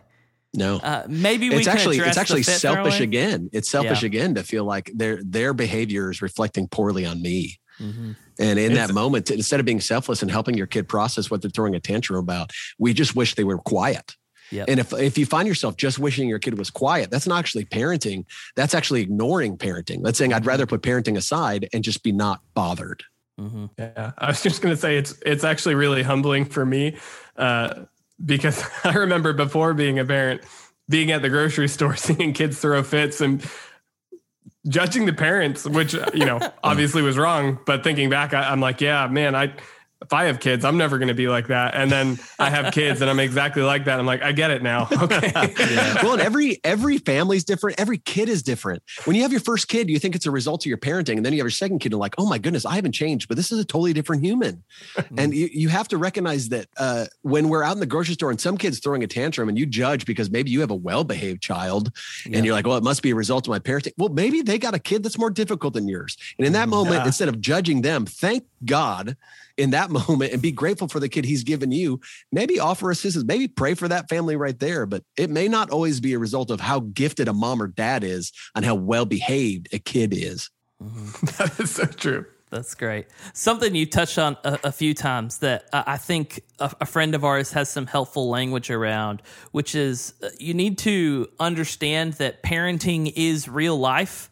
[0.52, 0.78] No.
[0.78, 3.50] Uh, maybe we it's can actually it's actually selfish again.
[3.52, 4.06] It's selfish Yeah.
[4.06, 7.60] again to feel like their their behavior is reflecting poorly on me.
[7.80, 8.16] Mhm.
[8.38, 11.42] And in It's- that moment, instead of being selfless and helping your kid process what
[11.42, 14.16] they're throwing a tantrum about, we just wish they were quiet.
[14.52, 14.68] Yep.
[14.68, 17.64] And if if you find yourself just wishing your kid was quiet, that's not actually
[17.66, 18.24] parenting.
[18.56, 20.02] That's actually ignoring parenting.
[20.02, 23.04] That's saying I'd rather put parenting aside and just be not bothered.
[23.38, 26.96] hmm Yeah, I was just gonna say it's it's actually really humbling for me
[27.36, 27.84] uh,
[28.24, 30.42] because I remember before being a parent,
[30.88, 33.40] being at the grocery store, seeing kids throw fits and
[34.68, 37.58] judging the parents, which you know obviously was wrong.
[37.66, 39.54] But thinking back, I, I'm like, yeah, man, I
[40.10, 41.76] if I have kids, I'm never gonna be like that.
[41.76, 44.00] And then I have kids, and I'm exactly like that.
[44.00, 44.88] I'm like, I get it now.
[45.00, 45.32] Okay.
[46.02, 47.80] well, and every every family's different.
[47.80, 48.82] Every kid is different.
[49.04, 51.24] When you have your first kid, you think it's a result of your parenting, and
[51.24, 53.36] then you have your second kid, and like, oh my goodness, I haven't changed, but
[53.36, 54.62] this is a totally different human.
[55.16, 58.30] and you, you have to recognize that uh, when we're out in the grocery store
[58.30, 61.04] and some kid's throwing a tantrum, and you judge because maybe you have a well
[61.04, 61.92] behaved child,
[62.26, 62.36] Yeah.
[62.36, 63.92] and you're like, well, it must be a result of my parenting.
[63.96, 66.96] Well, maybe they got a kid that's more difficult than yours, and in that moment,
[66.96, 67.06] Yeah.
[67.06, 69.16] instead of judging them, thank God.
[69.56, 72.00] In that moment, and be grateful for the kid he's given you.
[72.32, 73.24] Maybe offer assistance.
[73.24, 74.86] Maybe pray for that family right there.
[74.86, 78.04] But it may not always be a result of how gifted a mom or dad
[78.04, 80.50] is and how well behaved a kid is.
[80.80, 82.26] that is so true.
[82.50, 83.06] That's great.
[83.32, 87.14] Something you touched on a, a few times that uh, I think a, a friend
[87.14, 92.42] of ours has some helpful language around, which is uh, you need to understand that
[92.42, 94.29] parenting is real life.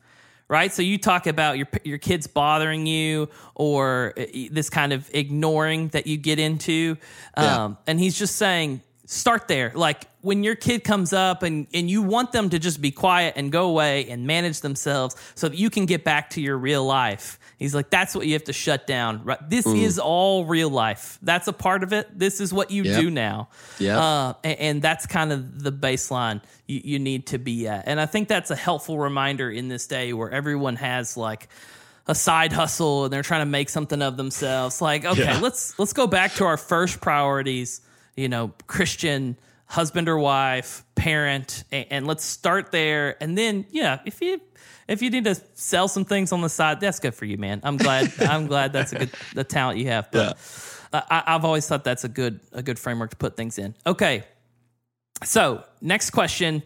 [0.51, 5.11] Right, so you talk about your your kids bothering you, or uh, this kind of
[5.13, 6.97] ignoring that you get into,
[7.37, 7.65] Yeah.
[7.65, 9.73] um, and he's just saying, start there.
[9.75, 13.33] Like when your kid comes up and and you want them to just be quiet
[13.37, 16.85] and go away and manage themselves so that you can get back to your real
[16.85, 17.39] life.
[17.59, 19.25] He's like, that's what you have to shut down.
[19.25, 19.39] Right?
[19.49, 21.19] This is all real life.
[21.23, 22.07] That's a part of it.
[22.17, 23.01] This is what you Yep.
[23.01, 23.49] do now.
[23.79, 23.99] Yep.
[23.99, 27.89] Uh, and, and that's kind of the baseline you, you need to be at.
[27.89, 31.49] And I think that's a helpful reminder in this day where everyone has like
[32.07, 34.83] a side hustle and they're trying to make something of themselves.
[34.83, 35.41] Like, okay, Yeah.
[35.41, 37.81] let's let's go back to our first priorities.
[38.19, 43.23] You know, Christian husband or wife, parent, and, and let's start there.
[43.23, 44.41] And then, yeah, if you
[44.89, 47.61] if you need to sell some things on the side, that's good for you, man.
[47.63, 48.13] I'm glad.
[48.21, 50.11] I'm glad that's a good the talent you have.
[50.11, 50.39] But
[50.93, 53.75] uh, I, I've always thought that's a good a good framework to put things in.
[53.87, 54.25] Okay,
[55.23, 56.63] so next question.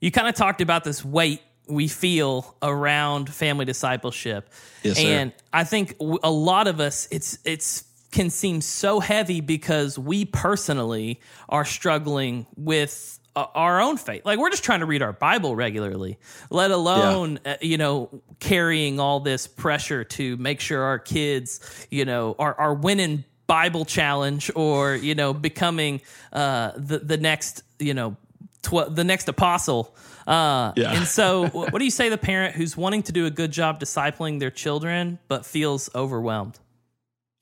[0.00, 4.50] You kind of talked about this weight we feel around family discipleship.
[4.82, 9.98] Yes, and I think a lot of us it's it's can seem so heavy because
[9.98, 14.24] we personally are struggling with uh, our own faith.
[14.24, 19.00] Like we're just trying to read our Bible regularly, let alone uh, you know carrying
[19.00, 24.50] all this pressure to make sure our kids you know are are winning Bible challenge
[24.54, 26.00] or you know becoming
[26.32, 28.16] uh, the the next you know
[28.62, 29.94] tw- the next apostle.
[30.26, 30.96] Uh, Yeah.
[30.96, 33.50] And so, what do you say to the parent who's wanting to do a good
[33.50, 36.58] job discipling their children but feels overwhelmed?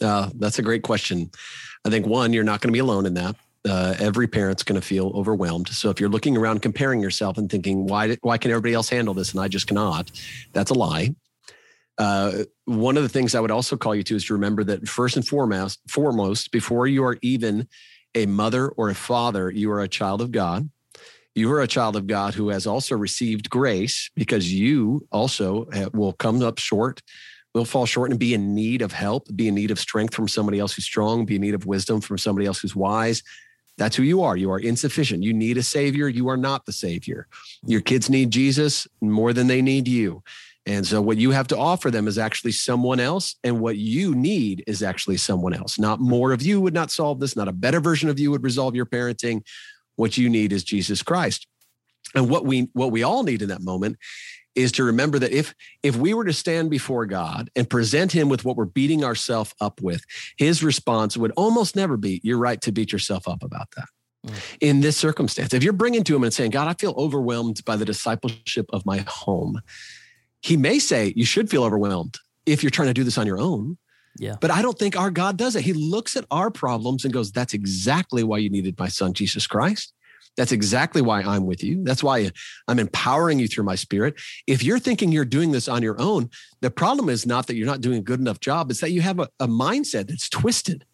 [0.03, 1.31] Uh, that's a great question.
[1.85, 3.37] I think one, you're not going to be alone in that.
[3.69, 5.69] Uh, every parent's going to feel overwhelmed.
[5.69, 9.15] So if you're looking around comparing yourself and thinking, why, why can everybody else handle
[9.15, 10.11] this and I just cannot?
[10.53, 11.15] That's a lie.
[11.99, 14.89] Uh, one of the things I would also call you to is to remember that
[14.89, 17.69] first and foremost, foremost, before you are even
[18.15, 20.69] a mother or a father, you are a child of God.
[21.35, 26.13] You are a child of God who has also received grace because you also will
[26.13, 27.01] come up short
[27.55, 30.29] will fall short and be in need of help, be in need of strength from
[30.29, 33.23] somebody else who's strong, be in need of wisdom from somebody else who's wise.
[33.79, 34.37] That's who you are.
[34.37, 35.23] You are insufficient.
[35.23, 36.09] You need a savior.
[36.09, 37.27] You are not the savior.
[37.67, 40.23] Your kids need Jesus more than they need you.
[40.65, 44.15] And so, what you have to offer them is actually someone else, and what you
[44.15, 45.77] need is actually someone else.
[45.77, 48.45] Not more of you would not solve this, not a better version of you would
[48.45, 49.45] resolve your parenting.
[49.97, 51.49] What you need is Jesus Christ.
[52.15, 53.97] And what we what we all need in that moment
[54.55, 58.29] is to remember that if if we were to stand before God and present him
[58.29, 60.05] with what we're beating ourselves up with,
[60.37, 63.89] his response would almost never be, You're right to beat yourself up about that.
[64.27, 64.57] Mm.
[64.61, 67.77] In this circumstance, if you're bringing to him and saying, God, I feel overwhelmed by
[67.77, 69.61] the discipleship of my home,
[70.43, 73.39] he may say, You should feel overwhelmed if you're trying to do this on your
[73.39, 73.79] own.
[74.19, 74.37] Yeah.
[74.41, 75.65] But I don't think our God does it.
[75.65, 79.47] He looks at our problems and goes, That's exactly why you needed my son, Jesus
[79.47, 79.93] Christ.
[80.37, 81.85] That's exactly why I'm with you.
[81.85, 82.31] That's why
[82.67, 84.15] I'm empowering you through my spirit.
[84.47, 87.67] If you're thinking you're doing this on your own, the problem is not that you're
[87.67, 90.85] not doing a good enough job, it's that you have a, a mindset that's twisted.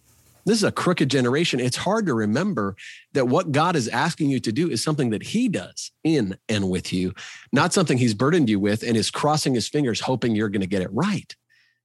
[0.44, 1.61] This is a crooked generation.
[1.61, 2.74] It's hard to remember
[3.12, 6.70] that what God is asking you to do is something that He does in and
[6.70, 7.12] with you,
[7.53, 10.66] not something He's burdened you with and is crossing His fingers, hoping you're going to
[10.66, 11.37] get it right.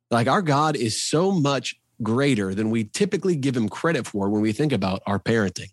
[0.09, 4.41] Like our God is so much greater than we typically give Him credit for when
[4.41, 5.69] we think about our parenting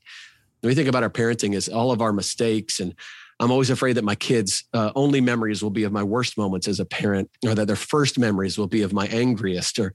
[0.62, 2.94] we think about our parenting as all of our mistakes and
[3.40, 6.68] i'm always afraid that my kids uh, only memories will be of my worst moments
[6.68, 9.92] as a parent or that their first memories will be of my angriest or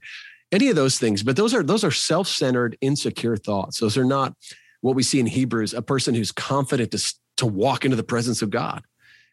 [0.52, 1.22] any of those things.
[1.22, 3.80] But those are those are self-centered insecure thoughts.
[3.80, 4.34] Those are not
[4.80, 8.42] what we see in hebrews a person who's confident to, to walk into the presence
[8.42, 8.82] of god.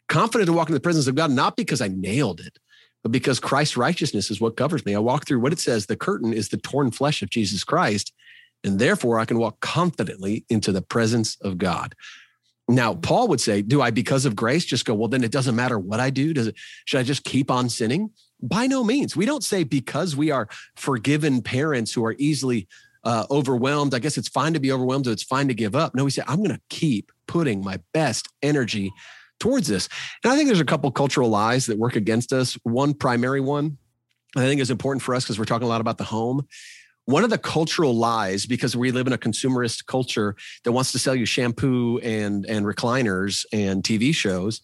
[0.10, 2.58] Confident to walk into the presence of god not because i nailed it
[3.04, 4.96] but because christ's righteousness is what covers me.
[4.96, 8.14] I walk through what it says the curtain is the torn flesh of jesus christ
[8.64, 11.96] and therefore I can walk confidently into the presence of God.
[12.70, 15.56] Now, Paul would say, Do I, because of grace, just go, well, then it doesn't
[15.56, 16.34] matter what I do?
[16.34, 18.12] Does it, should I just keep on sinning?
[18.42, 19.16] By no means.
[19.16, 22.68] We don't say because we are forgiven parents who are easily
[23.04, 23.94] uh, overwhelmed.
[23.94, 25.94] I guess it's fine to be overwhelmed, so it's fine to give up.
[25.94, 28.92] No, we say, I'm going to keep putting my best energy
[29.40, 29.90] towards this.
[30.24, 32.58] And I think there's a couple cultural lies that work against us.
[32.64, 33.78] One primary one
[34.36, 36.48] I think is important for us because we're talking a lot about the home
[37.06, 41.00] one of the cultural lies because we live in a consumerist culture that wants to
[41.00, 44.62] sell you shampoo and and recliners and TV shows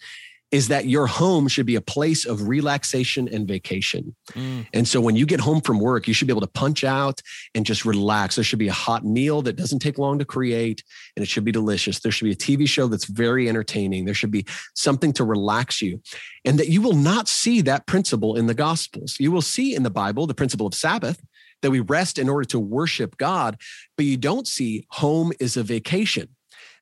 [0.52, 4.15] is that your home should be a place of relaxation and vacation.
[4.32, 4.65] Mm.
[4.73, 7.21] And so when you get home from work, you should be able to punch out
[7.54, 8.36] and just relax.
[8.36, 10.84] There should be a hot meal that doesn't take long to create
[11.15, 11.99] and it should be delicious.
[11.99, 14.06] There should be a TV show that's very entertaining.
[14.06, 16.02] There should be something to relax you.
[16.45, 19.17] And that you will not see that principle in the gospels.
[19.19, 21.21] You will see in the Bible the principle of Sabbath
[21.62, 23.58] that we rest in order to worship God,
[23.98, 26.30] but you don't see home is a vacation.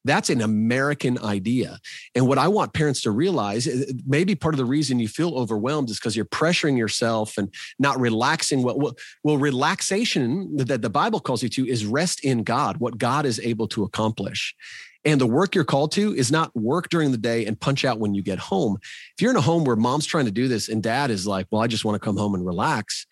[0.08, 1.80] That's an American idea.
[2.16, 5.36] And what I want parents to realize, eh, maybe part of the reason you feel
[5.38, 8.64] overwhelmed is because you're pressuring yourself and not relaxing.
[8.64, 12.98] Well, well, well, relaxation that the Bible calls you to is rest in God, what
[12.98, 14.56] God is able to accomplish.
[15.06, 18.00] And the work you're called to is not work during the day and punch out
[18.00, 18.78] when you get home.
[18.82, 21.48] If you're in a home where mom's trying to do this and dad is like,
[21.52, 23.06] well, I just want to come home and relax,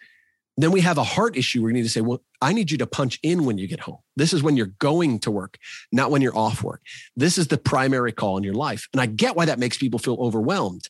[0.58, 2.78] then we have a heart issue where you need to say, well, I need you
[2.78, 3.98] to punch in when you get home.
[4.16, 5.58] This is when you're going to work,
[5.92, 6.82] not when you're off work.
[7.16, 8.88] This is the primary call in your life.
[8.94, 10.88] And I get why that makes people feel overwhelmed.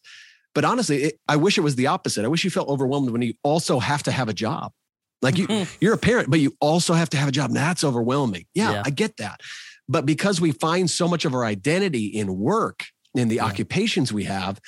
[0.53, 2.25] But honestly, it, I wish it was the opposite.
[2.25, 4.71] I wish you felt overwhelmed when you also have to have a job.
[5.21, 5.47] Like you,
[5.81, 7.49] you're a parent, but you also have to have a job.
[7.49, 8.45] And that's overwhelming.
[8.53, 8.83] Yeah, Yeah.
[8.85, 9.41] I get that.
[9.89, 13.45] But because we find so much of our identity in work, in the Yeah.
[13.45, 14.59] occupations we have,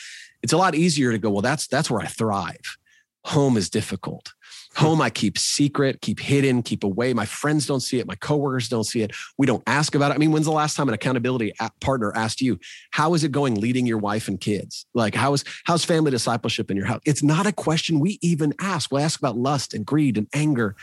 [0.42, 2.78] it's a lot easier to go, well, that's that's where I thrive.
[3.26, 4.32] Home is difficult.
[4.78, 7.14] Home, I keep secret, keep hidden, keep away.
[7.14, 8.06] My friends don't see it.
[8.06, 9.12] My coworkers don't see it.
[9.38, 10.16] We don't ask about it.
[10.16, 12.60] I mean, when's the last time an accountability partner asked you,
[12.92, 14.86] how is it going leading your wife and kids?
[14.94, 17.02] Like, how is, how's family discipleship in your house?
[17.06, 18.92] It's not a question we even ask.
[18.92, 20.76] We'll ask about lust and greed and anger.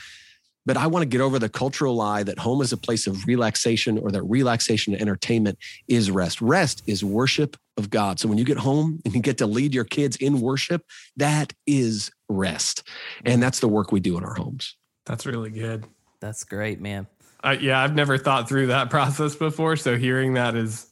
[0.66, 3.26] But I want to get over the cultural lie that home is a place of
[3.26, 6.40] relaxation or that relaxation and entertainment is rest.
[6.40, 8.18] Rest is worship of God.
[8.18, 10.82] So when you get home and you get to lead your kids in worship,
[11.16, 12.88] that is rest.
[13.24, 14.76] And that's the work we do in our homes.
[15.06, 15.86] That's really good.
[16.20, 17.06] That's great, man.
[17.42, 19.76] Uh, yeah, I've never thought through that process before.
[19.76, 20.86] So hearing that is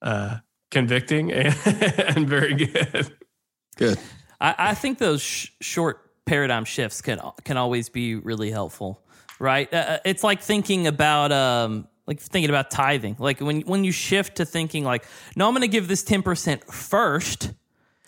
[0.00, 0.38] uh,
[0.70, 1.54] convicting and,
[2.16, 3.12] and, very good.
[3.76, 3.98] Good.
[4.40, 9.02] I, I think those sh- short paradigm shifts can can always be really helpful,
[9.40, 9.72] right?
[9.72, 13.16] Uh, uh it's like thinking about um, like thinking about tithing.
[13.18, 16.22] Like when when you shift to thinking like, no, I'm going to give this ten
[16.22, 17.52] percent first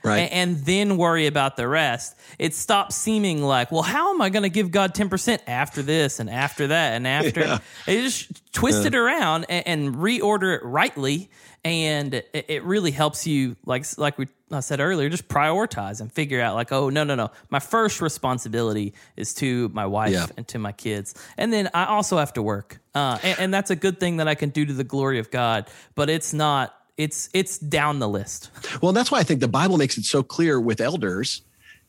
[0.02, 0.20] right.
[0.20, 2.16] and, and, then worry about the rest.
[2.38, 6.20] It stops seeming like, well, how am I going to give God 10% after this
[6.20, 7.40] and after that and after?
[7.40, 7.58] Yeah.
[7.86, 8.88] It just twist yeah.
[8.88, 11.30] it around and, and, reorder it rightly.
[11.64, 16.10] And it, it, really helps you, like, like we I said earlier, just prioritize and
[16.10, 17.30] figure out, like, oh, no, no, no.
[17.50, 20.26] My first responsibility is to my wife yeah.
[20.36, 21.14] and to my kids.
[21.36, 22.80] And then I also have to work.
[22.94, 25.30] Uh, and, and that's a good thing that I can do to the glory of
[25.30, 28.50] God, but it's not it's it's down the list.
[28.82, 31.42] Well, that's why I think the Bible makes it so clear with elders.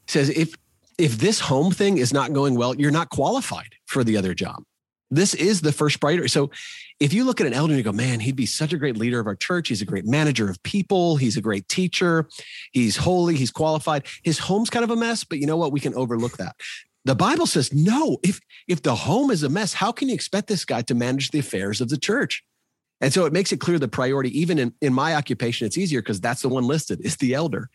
[0.07, 0.55] It says if
[0.97, 4.63] if this home thing is not going well, you're not qualified for the other job.
[5.09, 6.29] This is the first priority.
[6.29, 6.51] So
[7.01, 8.95] if you look at an elder and you go, man, he'd be such a great
[8.95, 9.67] leader of our church.
[9.67, 11.17] He's a great manager of people.
[11.17, 12.29] He's a great teacher.
[12.71, 13.35] He's holy.
[13.35, 14.05] He's qualified.
[14.23, 15.73] His home's kind of a mess, but you know what?
[15.73, 16.55] We can overlook that.
[17.03, 20.47] The Bible says, no, if if the home is a mess, how can you expect
[20.47, 22.43] this guy to manage the affairs of the church?
[23.01, 26.01] And so it makes it clear the priority, even in, in my occupation, it's easier
[26.01, 27.69] because that's the one listed is the elder.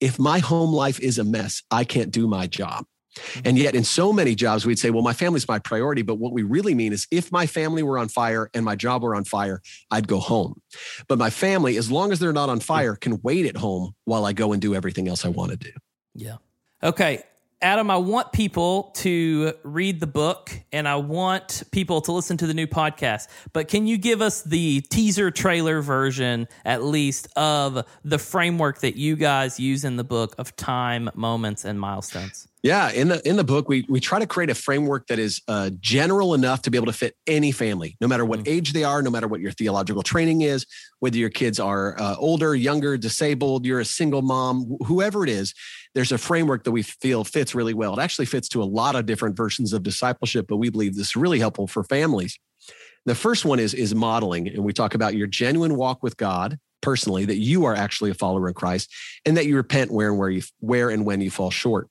[0.00, 2.84] If my home life is a mess, I can't do my job.
[3.16, 3.40] Mm-hmm.
[3.46, 6.02] And yet, in so many jobs, we'd say, well, my family's my priority.
[6.02, 9.02] But what we really mean is if my family were on fire and my job
[9.02, 10.60] were on fire, I'd go home.
[11.08, 14.26] But my family, as long as they're not on fire, can wait at home while
[14.26, 15.72] I go and do everything else I want to do.
[16.14, 16.36] Yeah.
[16.82, 17.22] Okay.
[17.62, 22.46] Adam, I want people to read the book and I want people to listen to
[22.46, 23.28] the new podcast.
[23.54, 28.96] But can you give us the teaser trailer version, at least, of the framework that
[28.96, 32.46] you guys use in the book of time, moments, and milestones?
[32.66, 35.40] Yeah, in the in the book, we we try to create a framework that is
[35.46, 38.52] uh, general enough to be able to fit any family, no matter what mm-hmm.
[38.52, 40.66] age they are, no matter what your theological training is,
[40.98, 45.54] whether your kids are uh, older, younger, disabled, you're a single mom, whoever it is.
[45.94, 47.96] There's a framework that we feel fits really well.
[47.96, 51.06] It actually fits to a lot of different versions of discipleship, but we believe this
[51.06, 52.36] is really helpful for families.
[53.04, 56.58] The first one is is modeling, and we talk about your genuine walk with God
[56.86, 58.94] personally that you are actually a follower of Christ
[59.24, 61.88] and that you repent where and where you where and when you fall short.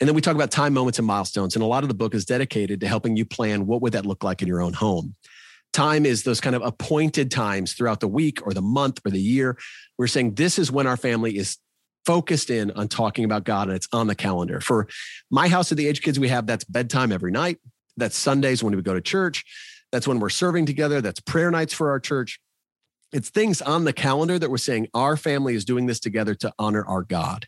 [0.00, 2.12] And then we talk about time moments and milestones and a lot of the book
[2.12, 5.14] is dedicated to helping you plan what would that look like in your own home.
[5.72, 9.20] Time is those kind of appointed times throughout the week or the month or the
[9.20, 9.56] year.
[9.96, 11.58] We're saying this is when our family is
[12.04, 14.60] focused in on talking about God and it's on the calendar.
[14.60, 14.88] For
[15.30, 17.58] my house of the age kids we have, that's bedtime every night.
[17.96, 19.44] That's Sundays when we go to church.
[19.92, 21.00] That's when we're serving together.
[21.00, 22.40] That's prayer nights for our church
[23.12, 26.52] it's things on the calendar that we're saying our family is doing this together to
[26.58, 27.46] honor our God.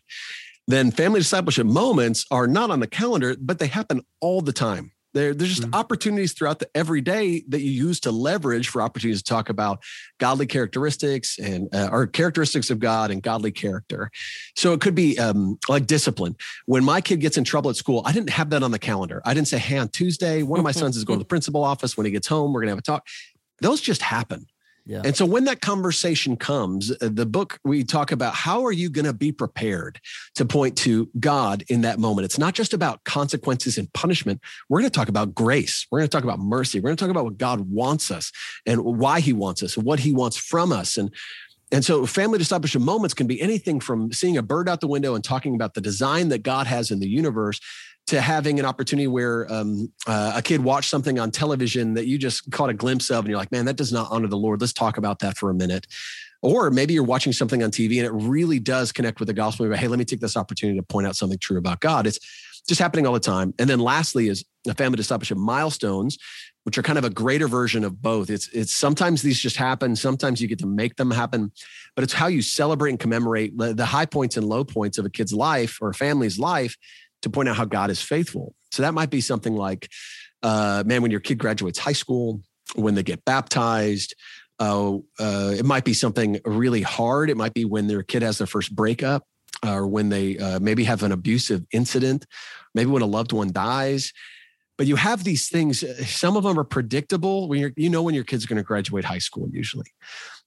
[0.67, 4.91] Then family discipleship moments are not on the calendar, but they happen all the time.
[5.15, 5.75] There, there's just mm-hmm.
[5.75, 9.81] opportunities throughout the every day that you use to leverage for opportunities to talk about
[10.19, 14.11] godly characteristics and uh, or characteristics of God and godly character.
[14.57, 16.35] So it could be um, like discipline.
[16.65, 19.21] When my kid gets in trouble at school, I didn't have that on the calendar.
[19.23, 21.63] I didn't say, "Hey, on Tuesday, one of my sons is going to the principal
[21.63, 21.95] office.
[21.95, 23.07] When he gets home, we're going to have a talk."
[23.61, 24.47] Those just happen.
[24.85, 25.01] Yeah.
[25.03, 28.89] And so when that conversation comes, uh, the book we talk about how are you
[28.89, 29.99] going to be prepared
[30.35, 32.25] to point to God in that moment.
[32.25, 34.41] It's not just about consequences and punishment.
[34.69, 35.87] We're going to talk about grace.
[35.89, 36.79] We're going to talk about mercy.
[36.79, 38.31] We're going to talk about what God wants us
[38.67, 41.11] and why he wants us and what he wants from us and
[41.71, 45.15] and so family discipleship moments can be anything from seeing a bird out the window
[45.15, 47.59] and talking about the design that God has in the universe
[48.07, 52.17] to having an opportunity where um, uh, a kid watched something on television that you
[52.17, 54.61] just caught a glimpse of and you're like man that does not honor the lord.
[54.61, 55.87] Let's talk about that for a minute.
[56.41, 59.67] Or maybe you're watching something on tv and it really does connect with the gospel.
[59.67, 62.05] But hey let me take this opportunity to point out something true about god.
[62.05, 62.19] It's
[62.67, 63.53] just happening all the time.
[63.59, 66.17] And then lastly is the family discipleship milestones
[66.65, 68.31] which are kind of a greater version of both.
[68.31, 69.95] It's it's sometimes these just happen.
[69.95, 71.51] Sometimes you get to make them happen.
[71.93, 75.05] But it's how you celebrate and commemorate the, the high points and low points of
[75.05, 76.75] a kid's life or a family's life
[77.25, 78.53] to point out how God is faithful.
[78.71, 79.89] So that might be something like,
[80.41, 82.41] uh, man, when your kid graduates high school,
[82.75, 84.15] when they get baptized,
[84.59, 87.29] uh, uh, it might be something really hard.
[87.29, 89.23] It might be when their kid has their first breakup.
[89.65, 92.25] or when they uh, maybe have an abusive incident,
[92.73, 94.13] maybe when a loved one dies.
[94.77, 95.83] But you have these things.
[95.83, 97.47] Uh, some of them are predictable.
[97.47, 99.87] When you know, when your kid's going to graduate high school, usually,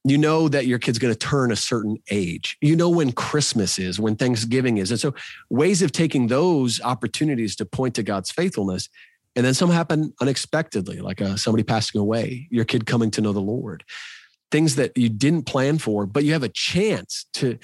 [0.04, 2.56] you know that your kid's going to turn a certain age.
[2.60, 5.14] You know when Christmas is, when Thanksgiving is, and so
[5.50, 8.88] ways of taking those opportunities to point to God's faithfulness.
[9.36, 13.32] And then some happen unexpectedly, like uh, somebody passing away, your kid coming to know
[13.32, 13.84] the Lord,
[14.50, 17.58] things that you didn't plan for, but you have a chance to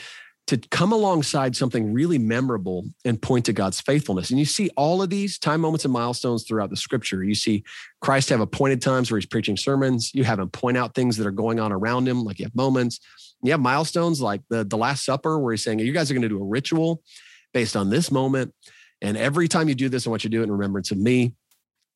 [0.46, 4.30] to come alongside something really memorable and point to God's faithfulness.
[4.30, 7.24] And you see all of these time moments and milestones throughout the scripture.
[7.24, 7.64] You see
[8.02, 10.14] Christ have appointed times where he's preaching sermons.
[10.14, 12.54] You have him point out things that are going on around him, like you have
[12.54, 13.00] moments.
[13.42, 16.22] You have milestones like the, the Last Supper, where he's saying, You guys are going
[16.22, 17.02] to do a ritual
[17.54, 18.54] based on this moment.
[19.00, 20.98] And every time you do this, I want you to do it in remembrance of
[20.98, 21.34] me.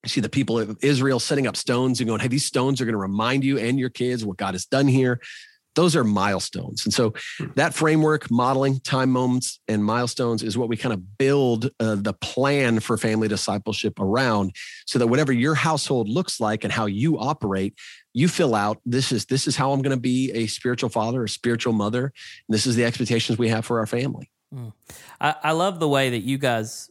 [0.05, 2.87] You see the people of Israel setting up stones and going, Hey, these stones are
[2.87, 5.21] going to remind you and your kids what God has done here
[5.79, 6.85] those are milestones.
[6.85, 7.47] And so hmm.
[7.55, 12.15] that framework, modeling, time moments, and milestones is what we kind of build uh, the
[12.15, 14.57] plan for family discipleship around
[14.87, 17.75] so that whatever your household looks like and how you operate,
[18.13, 21.23] you fill out this is this is how I'm going to be a spiritual father,
[21.23, 22.07] a spiritual mother.
[22.07, 24.33] And this is the expectations we have for our family.
[24.53, 24.73] Mm.
[25.21, 26.91] I, I love the way that you guys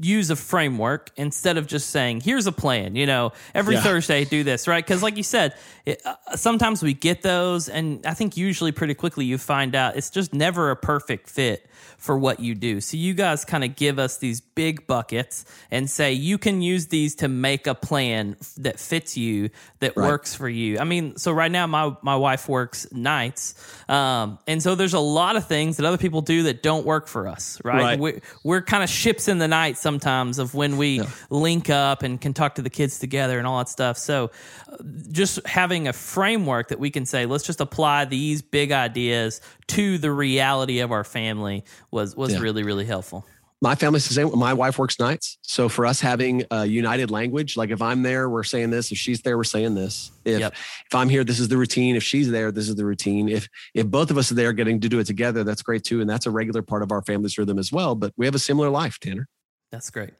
[0.00, 3.82] use a framework instead of just saying here's a plan you know every yeah.
[3.82, 5.54] thursday do this right because like you said
[5.84, 9.96] it, uh, sometimes we get those and i think usually pretty quickly you find out
[9.96, 11.68] it's just never a perfect fit
[11.98, 15.90] for what you do so you guys kind of give us these big buckets and
[15.90, 19.50] say you can use these to make a plan that fits you
[19.80, 20.06] that right.
[20.08, 23.54] works for you i mean so right now my, my wife works nights
[23.88, 27.06] um, and so there's a lot of things that other people do that don't work
[27.06, 27.98] for us right, right.
[27.98, 31.06] we're, we're kind of ships in the night night sometimes of when we yeah.
[31.30, 33.98] link up and can talk to the kids together and all that stuff.
[33.98, 34.30] So
[34.68, 34.76] uh,
[35.10, 39.98] just having a framework that we can say, let's just apply these big ideas to
[39.98, 42.40] the reality of our family was was yeah.
[42.40, 43.26] really really helpful
[43.64, 44.38] my family's the same.
[44.38, 45.38] My wife works nights.
[45.40, 48.92] So for us having a united language, like if I'm there, we're saying this.
[48.92, 50.12] If she's there, we're saying this.
[50.26, 50.52] If yep.
[50.52, 51.96] if I'm here, this is the routine.
[51.96, 53.26] If she's there, this is the routine.
[53.26, 56.02] If if both of us are there getting to do it together, that's great too.
[56.02, 57.94] And that's a regular part of our family's rhythm as well.
[57.94, 59.28] But we have a similar life, Tanner.
[59.74, 60.14] That's great.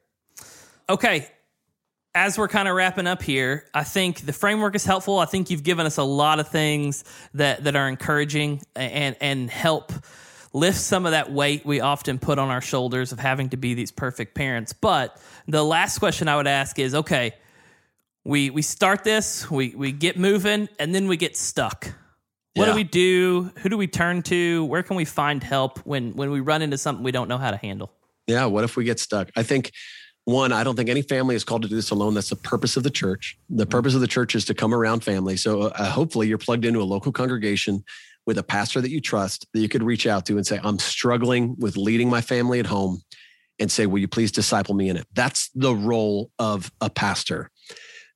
[0.89, 1.29] Okay.
[2.13, 5.17] As we're kind of wrapping up here, I think the framework is helpful.
[5.19, 9.49] I think you've given us a lot of things that, that are encouraging and, and
[9.49, 9.93] help
[10.51, 13.73] lift some of that weight we often put on our shoulders of having to be
[13.75, 14.73] these perfect parents.
[14.73, 17.33] But the last question I would ask is okay,
[18.25, 21.93] we, we start this, we, we get moving, and then we get stuck.
[22.55, 22.71] What yeah.
[22.71, 23.51] do we do?
[23.59, 24.65] Who do we turn to?
[24.65, 27.51] Where can we find help when, when we run into something we don't know how
[27.51, 27.91] to handle?
[28.27, 28.45] Yeah.
[28.45, 29.29] What if we get stuck?
[29.35, 29.71] I think
[30.25, 32.15] one, I don't think any family is called to do this alone.
[32.15, 33.37] That's the purpose of the church.
[33.49, 33.69] The mm-hmm.
[33.69, 35.37] purpose of the church is to come around family.
[35.37, 37.83] So uh, hopefully you're plugged into a local congregation
[38.25, 40.79] with a pastor that you trust that you could reach out to and say, I'm
[40.79, 43.03] struggling with leading my family at home
[43.59, 45.05] and say, Will you please disciple me in it?
[45.13, 47.51] That's the role of a pastor.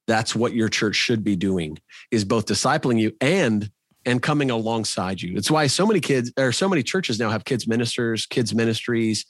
[0.08, 1.78] That's what your church should be doing
[2.10, 3.70] is both discipling you and
[4.06, 5.36] and coming alongside you.
[5.36, 9.26] It's why so many kids or so many churches now have kids ministers, kids ministries,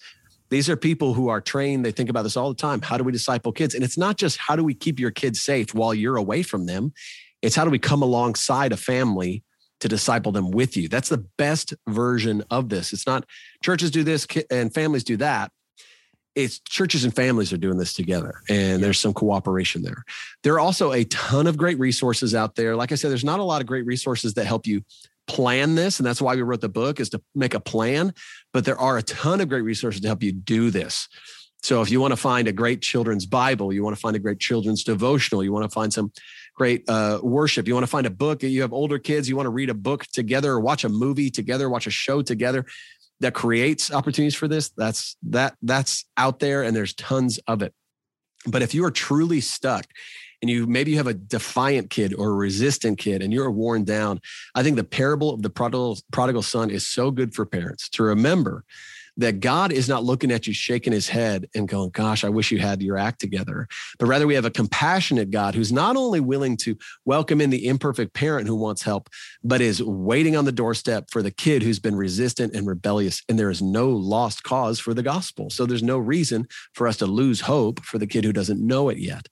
[0.49, 1.85] these are people who are trained.
[1.85, 2.81] They think about this all the time.
[2.81, 3.75] How do we disciple kids?
[3.75, 6.65] And it's not just how do we keep your kids safe while you're away from
[6.65, 6.93] them,
[7.41, 9.43] it's how do we come alongside a family
[9.79, 10.89] to disciple them with you.
[10.89, 12.91] That's the best version of this.
[12.91, 13.25] It's not
[13.63, 15.51] churches do this and families do that.
[16.35, 20.03] It's churches and families are doing this together, and there's some cooperation there.
[20.43, 22.75] There are also a ton of great resources out there.
[22.75, 24.81] Like I said, there's not a lot of great resources that help you
[25.29, 28.13] plan this and that's why we wrote the book is to make a plan.
[28.51, 31.07] But there are a ton of great resources to help you do this.
[31.61, 34.19] So if you want to find a great children's bible you want to find a
[34.19, 36.11] great children's devotional you want to find some
[36.55, 39.45] great uh, worship you want to find a book you have older kids you want
[39.45, 42.65] to read a book together or watch a movie together watch a show together
[43.19, 47.73] that creates opportunities for this that's that that's out there and there's tons of it.
[48.45, 49.85] But if you are truly stuck
[50.41, 53.83] and you maybe you have a defiant kid or a resistant kid and you're worn
[53.83, 54.21] down,
[54.55, 58.03] I think the parable of the prodigal, prodigal son is so good for parents to
[58.03, 58.63] remember
[59.19, 62.51] that God is not looking at you shaking his head and going, Gosh, I wish
[62.51, 63.67] you had your act together.
[63.99, 67.67] But rather, we have a compassionate God who's not only willing to welcome in the
[67.67, 69.09] imperfect parent who wants help,
[69.43, 73.21] but is waiting on the doorstep for the kid who's been resistant and rebellious.
[73.27, 75.49] And there is no lost cause for the gospel.
[75.49, 78.87] So there's no reason for us to lose hope for the kid who doesn't know
[78.87, 79.27] it yet.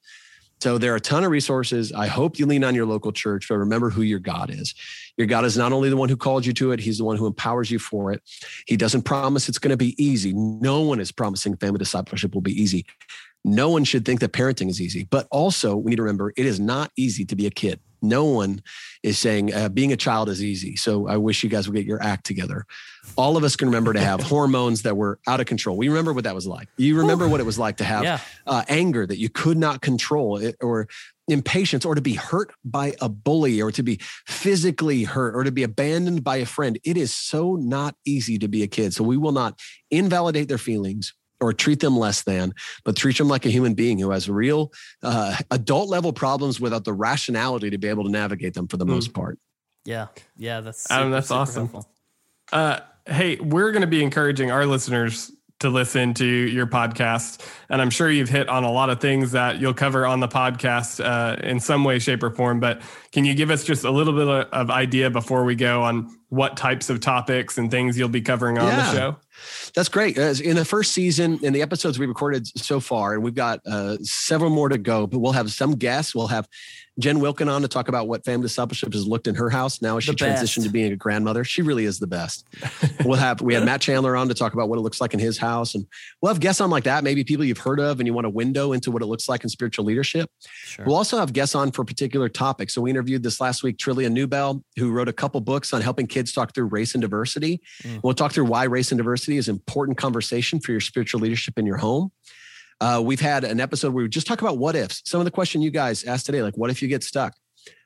[0.59, 1.91] So there are a ton of resources.
[1.93, 4.73] I hope you lean on your local church, but remember who your God is.
[5.15, 7.15] Your God is not only the one who called you to it, he's the one
[7.15, 8.21] who empowers you for it.
[8.65, 10.33] He doesn't promise it's going to be easy.
[10.33, 12.85] No one is promising family discipleship will be easy.
[13.45, 16.45] No one should think that parenting is easy, but also we need to remember it
[16.45, 17.79] is not easy to be a kid.
[18.07, 18.61] No one
[19.03, 20.75] is saying uh, being a child is easy.
[20.75, 22.65] So I wish you guys would get your act together.
[23.15, 25.77] All of us can remember to have hormones that were out of control.
[25.77, 26.67] We remember what that was like.
[26.77, 27.29] You remember Ooh.
[27.29, 28.19] what it was like to have yeah.
[28.45, 30.87] uh, anger that you could not control, it, or
[31.27, 35.51] impatience, or to be hurt by a bully, or to be physically hurt, or to
[35.51, 36.79] be abandoned by a friend.
[36.83, 38.93] It is so not easy to be a kid.
[38.93, 39.59] So we will not
[39.91, 43.99] invalidate their feelings or treat them less than, but treat them like a human being
[43.99, 44.71] who has real
[45.03, 48.85] uh, adult level problems without the rationality to be able to navigate them for the
[48.85, 48.89] mm.
[48.89, 49.39] most part.
[49.85, 51.11] Yeah, yeah, that's super, Adam.
[51.11, 51.69] That's awesome.
[52.51, 57.45] Uh, hey, we're going to be encouraging our listeners to listen to your podcast.
[57.69, 60.27] And I'm sure you've hit on a lot of things that you'll cover on the
[60.27, 62.59] podcast uh, in some way, shape, or form.
[62.59, 62.81] But
[63.11, 66.57] can you give us just a little bit of idea before we go on what
[66.57, 68.75] types of topics and things you'll be covering on yeah.
[68.75, 69.17] the show?
[69.73, 70.17] That's great.
[70.17, 73.97] In the first season, in the episodes we recorded so far, and we've got uh,
[74.01, 76.13] several more to go, but we'll have some guests.
[76.13, 76.47] We'll have
[76.99, 79.97] Jen Wilkin on to talk about what family discipleship has looked in her house now
[79.97, 81.43] as she transitioned to being a grandmother.
[81.43, 82.47] She really is the best.
[83.05, 85.19] we'll have we had Matt Chandler on to talk about what it looks like in
[85.19, 85.85] his house, and
[86.21, 88.29] we'll have guests on like that, maybe people you've heard of, and you want a
[88.29, 90.29] window into what it looks like in spiritual leadership.
[90.39, 90.85] Sure.
[90.85, 92.73] We'll also have guests on for particular topics.
[92.73, 96.07] So we interviewed this last week Trillia Newbell, who wrote a couple books on helping
[96.07, 97.61] kids talk through race and diversity.
[97.83, 98.01] Mm.
[98.03, 101.57] We'll talk through why race and diversity is an important conversation for your spiritual leadership
[101.57, 102.11] in your home.
[102.79, 105.01] Uh, we've had an episode where we just talk about what ifs.
[105.05, 107.33] Some of the question you guys asked today, like what if you get stuck?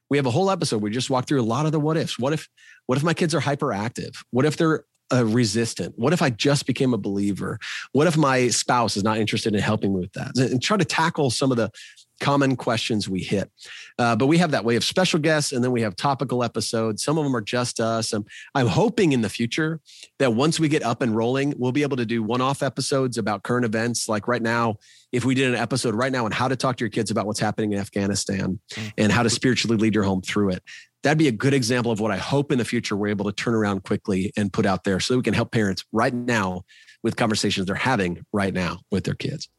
[0.09, 0.77] We have a whole episode.
[0.77, 2.19] Where we just walk through a lot of the what ifs.
[2.19, 2.49] What if,
[2.87, 4.15] what if my kids are hyperactive?
[4.31, 5.93] What if they're uh, resistant?
[5.97, 7.59] What if I just became a believer?
[7.91, 10.37] What if my spouse is not interested in helping me with that?
[10.37, 11.71] And try to tackle some of the
[12.21, 13.51] common questions we hit.
[13.99, 17.03] Uh, but we have that way of special guests, and then we have topical episodes.
[17.03, 18.13] Some of them are just us.
[18.13, 19.81] And I'm hoping in the future
[20.19, 23.17] that once we get up and rolling, we'll be able to do one off episodes
[23.17, 24.07] about current events.
[24.07, 24.75] Like right now,
[25.11, 27.25] if we did an episode right now on how to talk to your kids about
[27.25, 28.87] what's happening in Afghanistan mm-hmm.
[28.97, 30.63] and how to spiritually lead your home through it,
[31.03, 33.31] that'd be a good example of what I hope in the future we're able to
[33.31, 36.63] turn around quickly and put out there so we can help parents right now
[37.03, 39.49] with conversations they're having right now with their kids.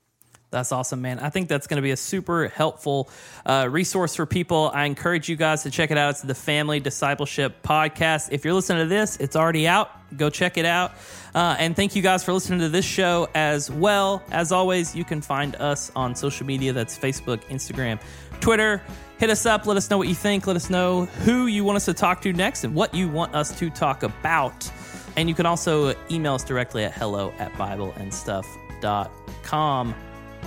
[0.53, 1.19] That's awesome, man.
[1.19, 3.09] I think that's going to be a super helpful
[3.47, 4.71] uh, resource for people.
[4.75, 6.11] I encourage you guys to check it out.
[6.11, 8.29] It's the Family Discipleship Podcast.
[8.33, 9.91] If you're listening to this, it's already out.
[10.19, 10.93] Go check it out.
[11.35, 14.23] Uh, and thank you guys for listening to this show as well.
[14.31, 17.99] As always, you can find us on social media that's Facebook, Instagram,
[18.41, 18.83] Twitter.
[19.23, 19.67] Hit us up.
[19.67, 20.49] Let us know what you think.
[20.49, 23.37] Let us know who you want us to talk to next and what you want
[23.37, 24.69] us to talk about.
[25.17, 29.95] And you can also email us directly at hello at bibleandstuff.com.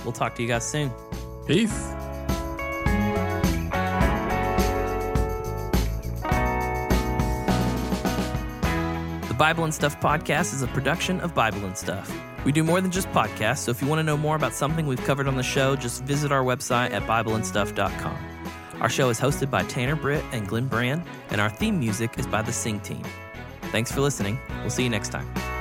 [0.04, 0.92] We'll talk to you guys soon.
[1.46, 1.72] Peace.
[9.26, 12.14] The Bible and Stuff podcast is a production of Bible and Stuff.
[12.44, 14.86] We do more than just podcasts, so if you want to know more about something
[14.86, 18.35] we've covered on the show, just visit our website at BibleandStuff.com.
[18.80, 22.26] Our show is hosted by Tanner Britt and Glenn Brand, and our theme music is
[22.26, 23.02] by the Sing Team.
[23.72, 24.38] Thanks for listening.
[24.60, 25.55] We'll see you next time.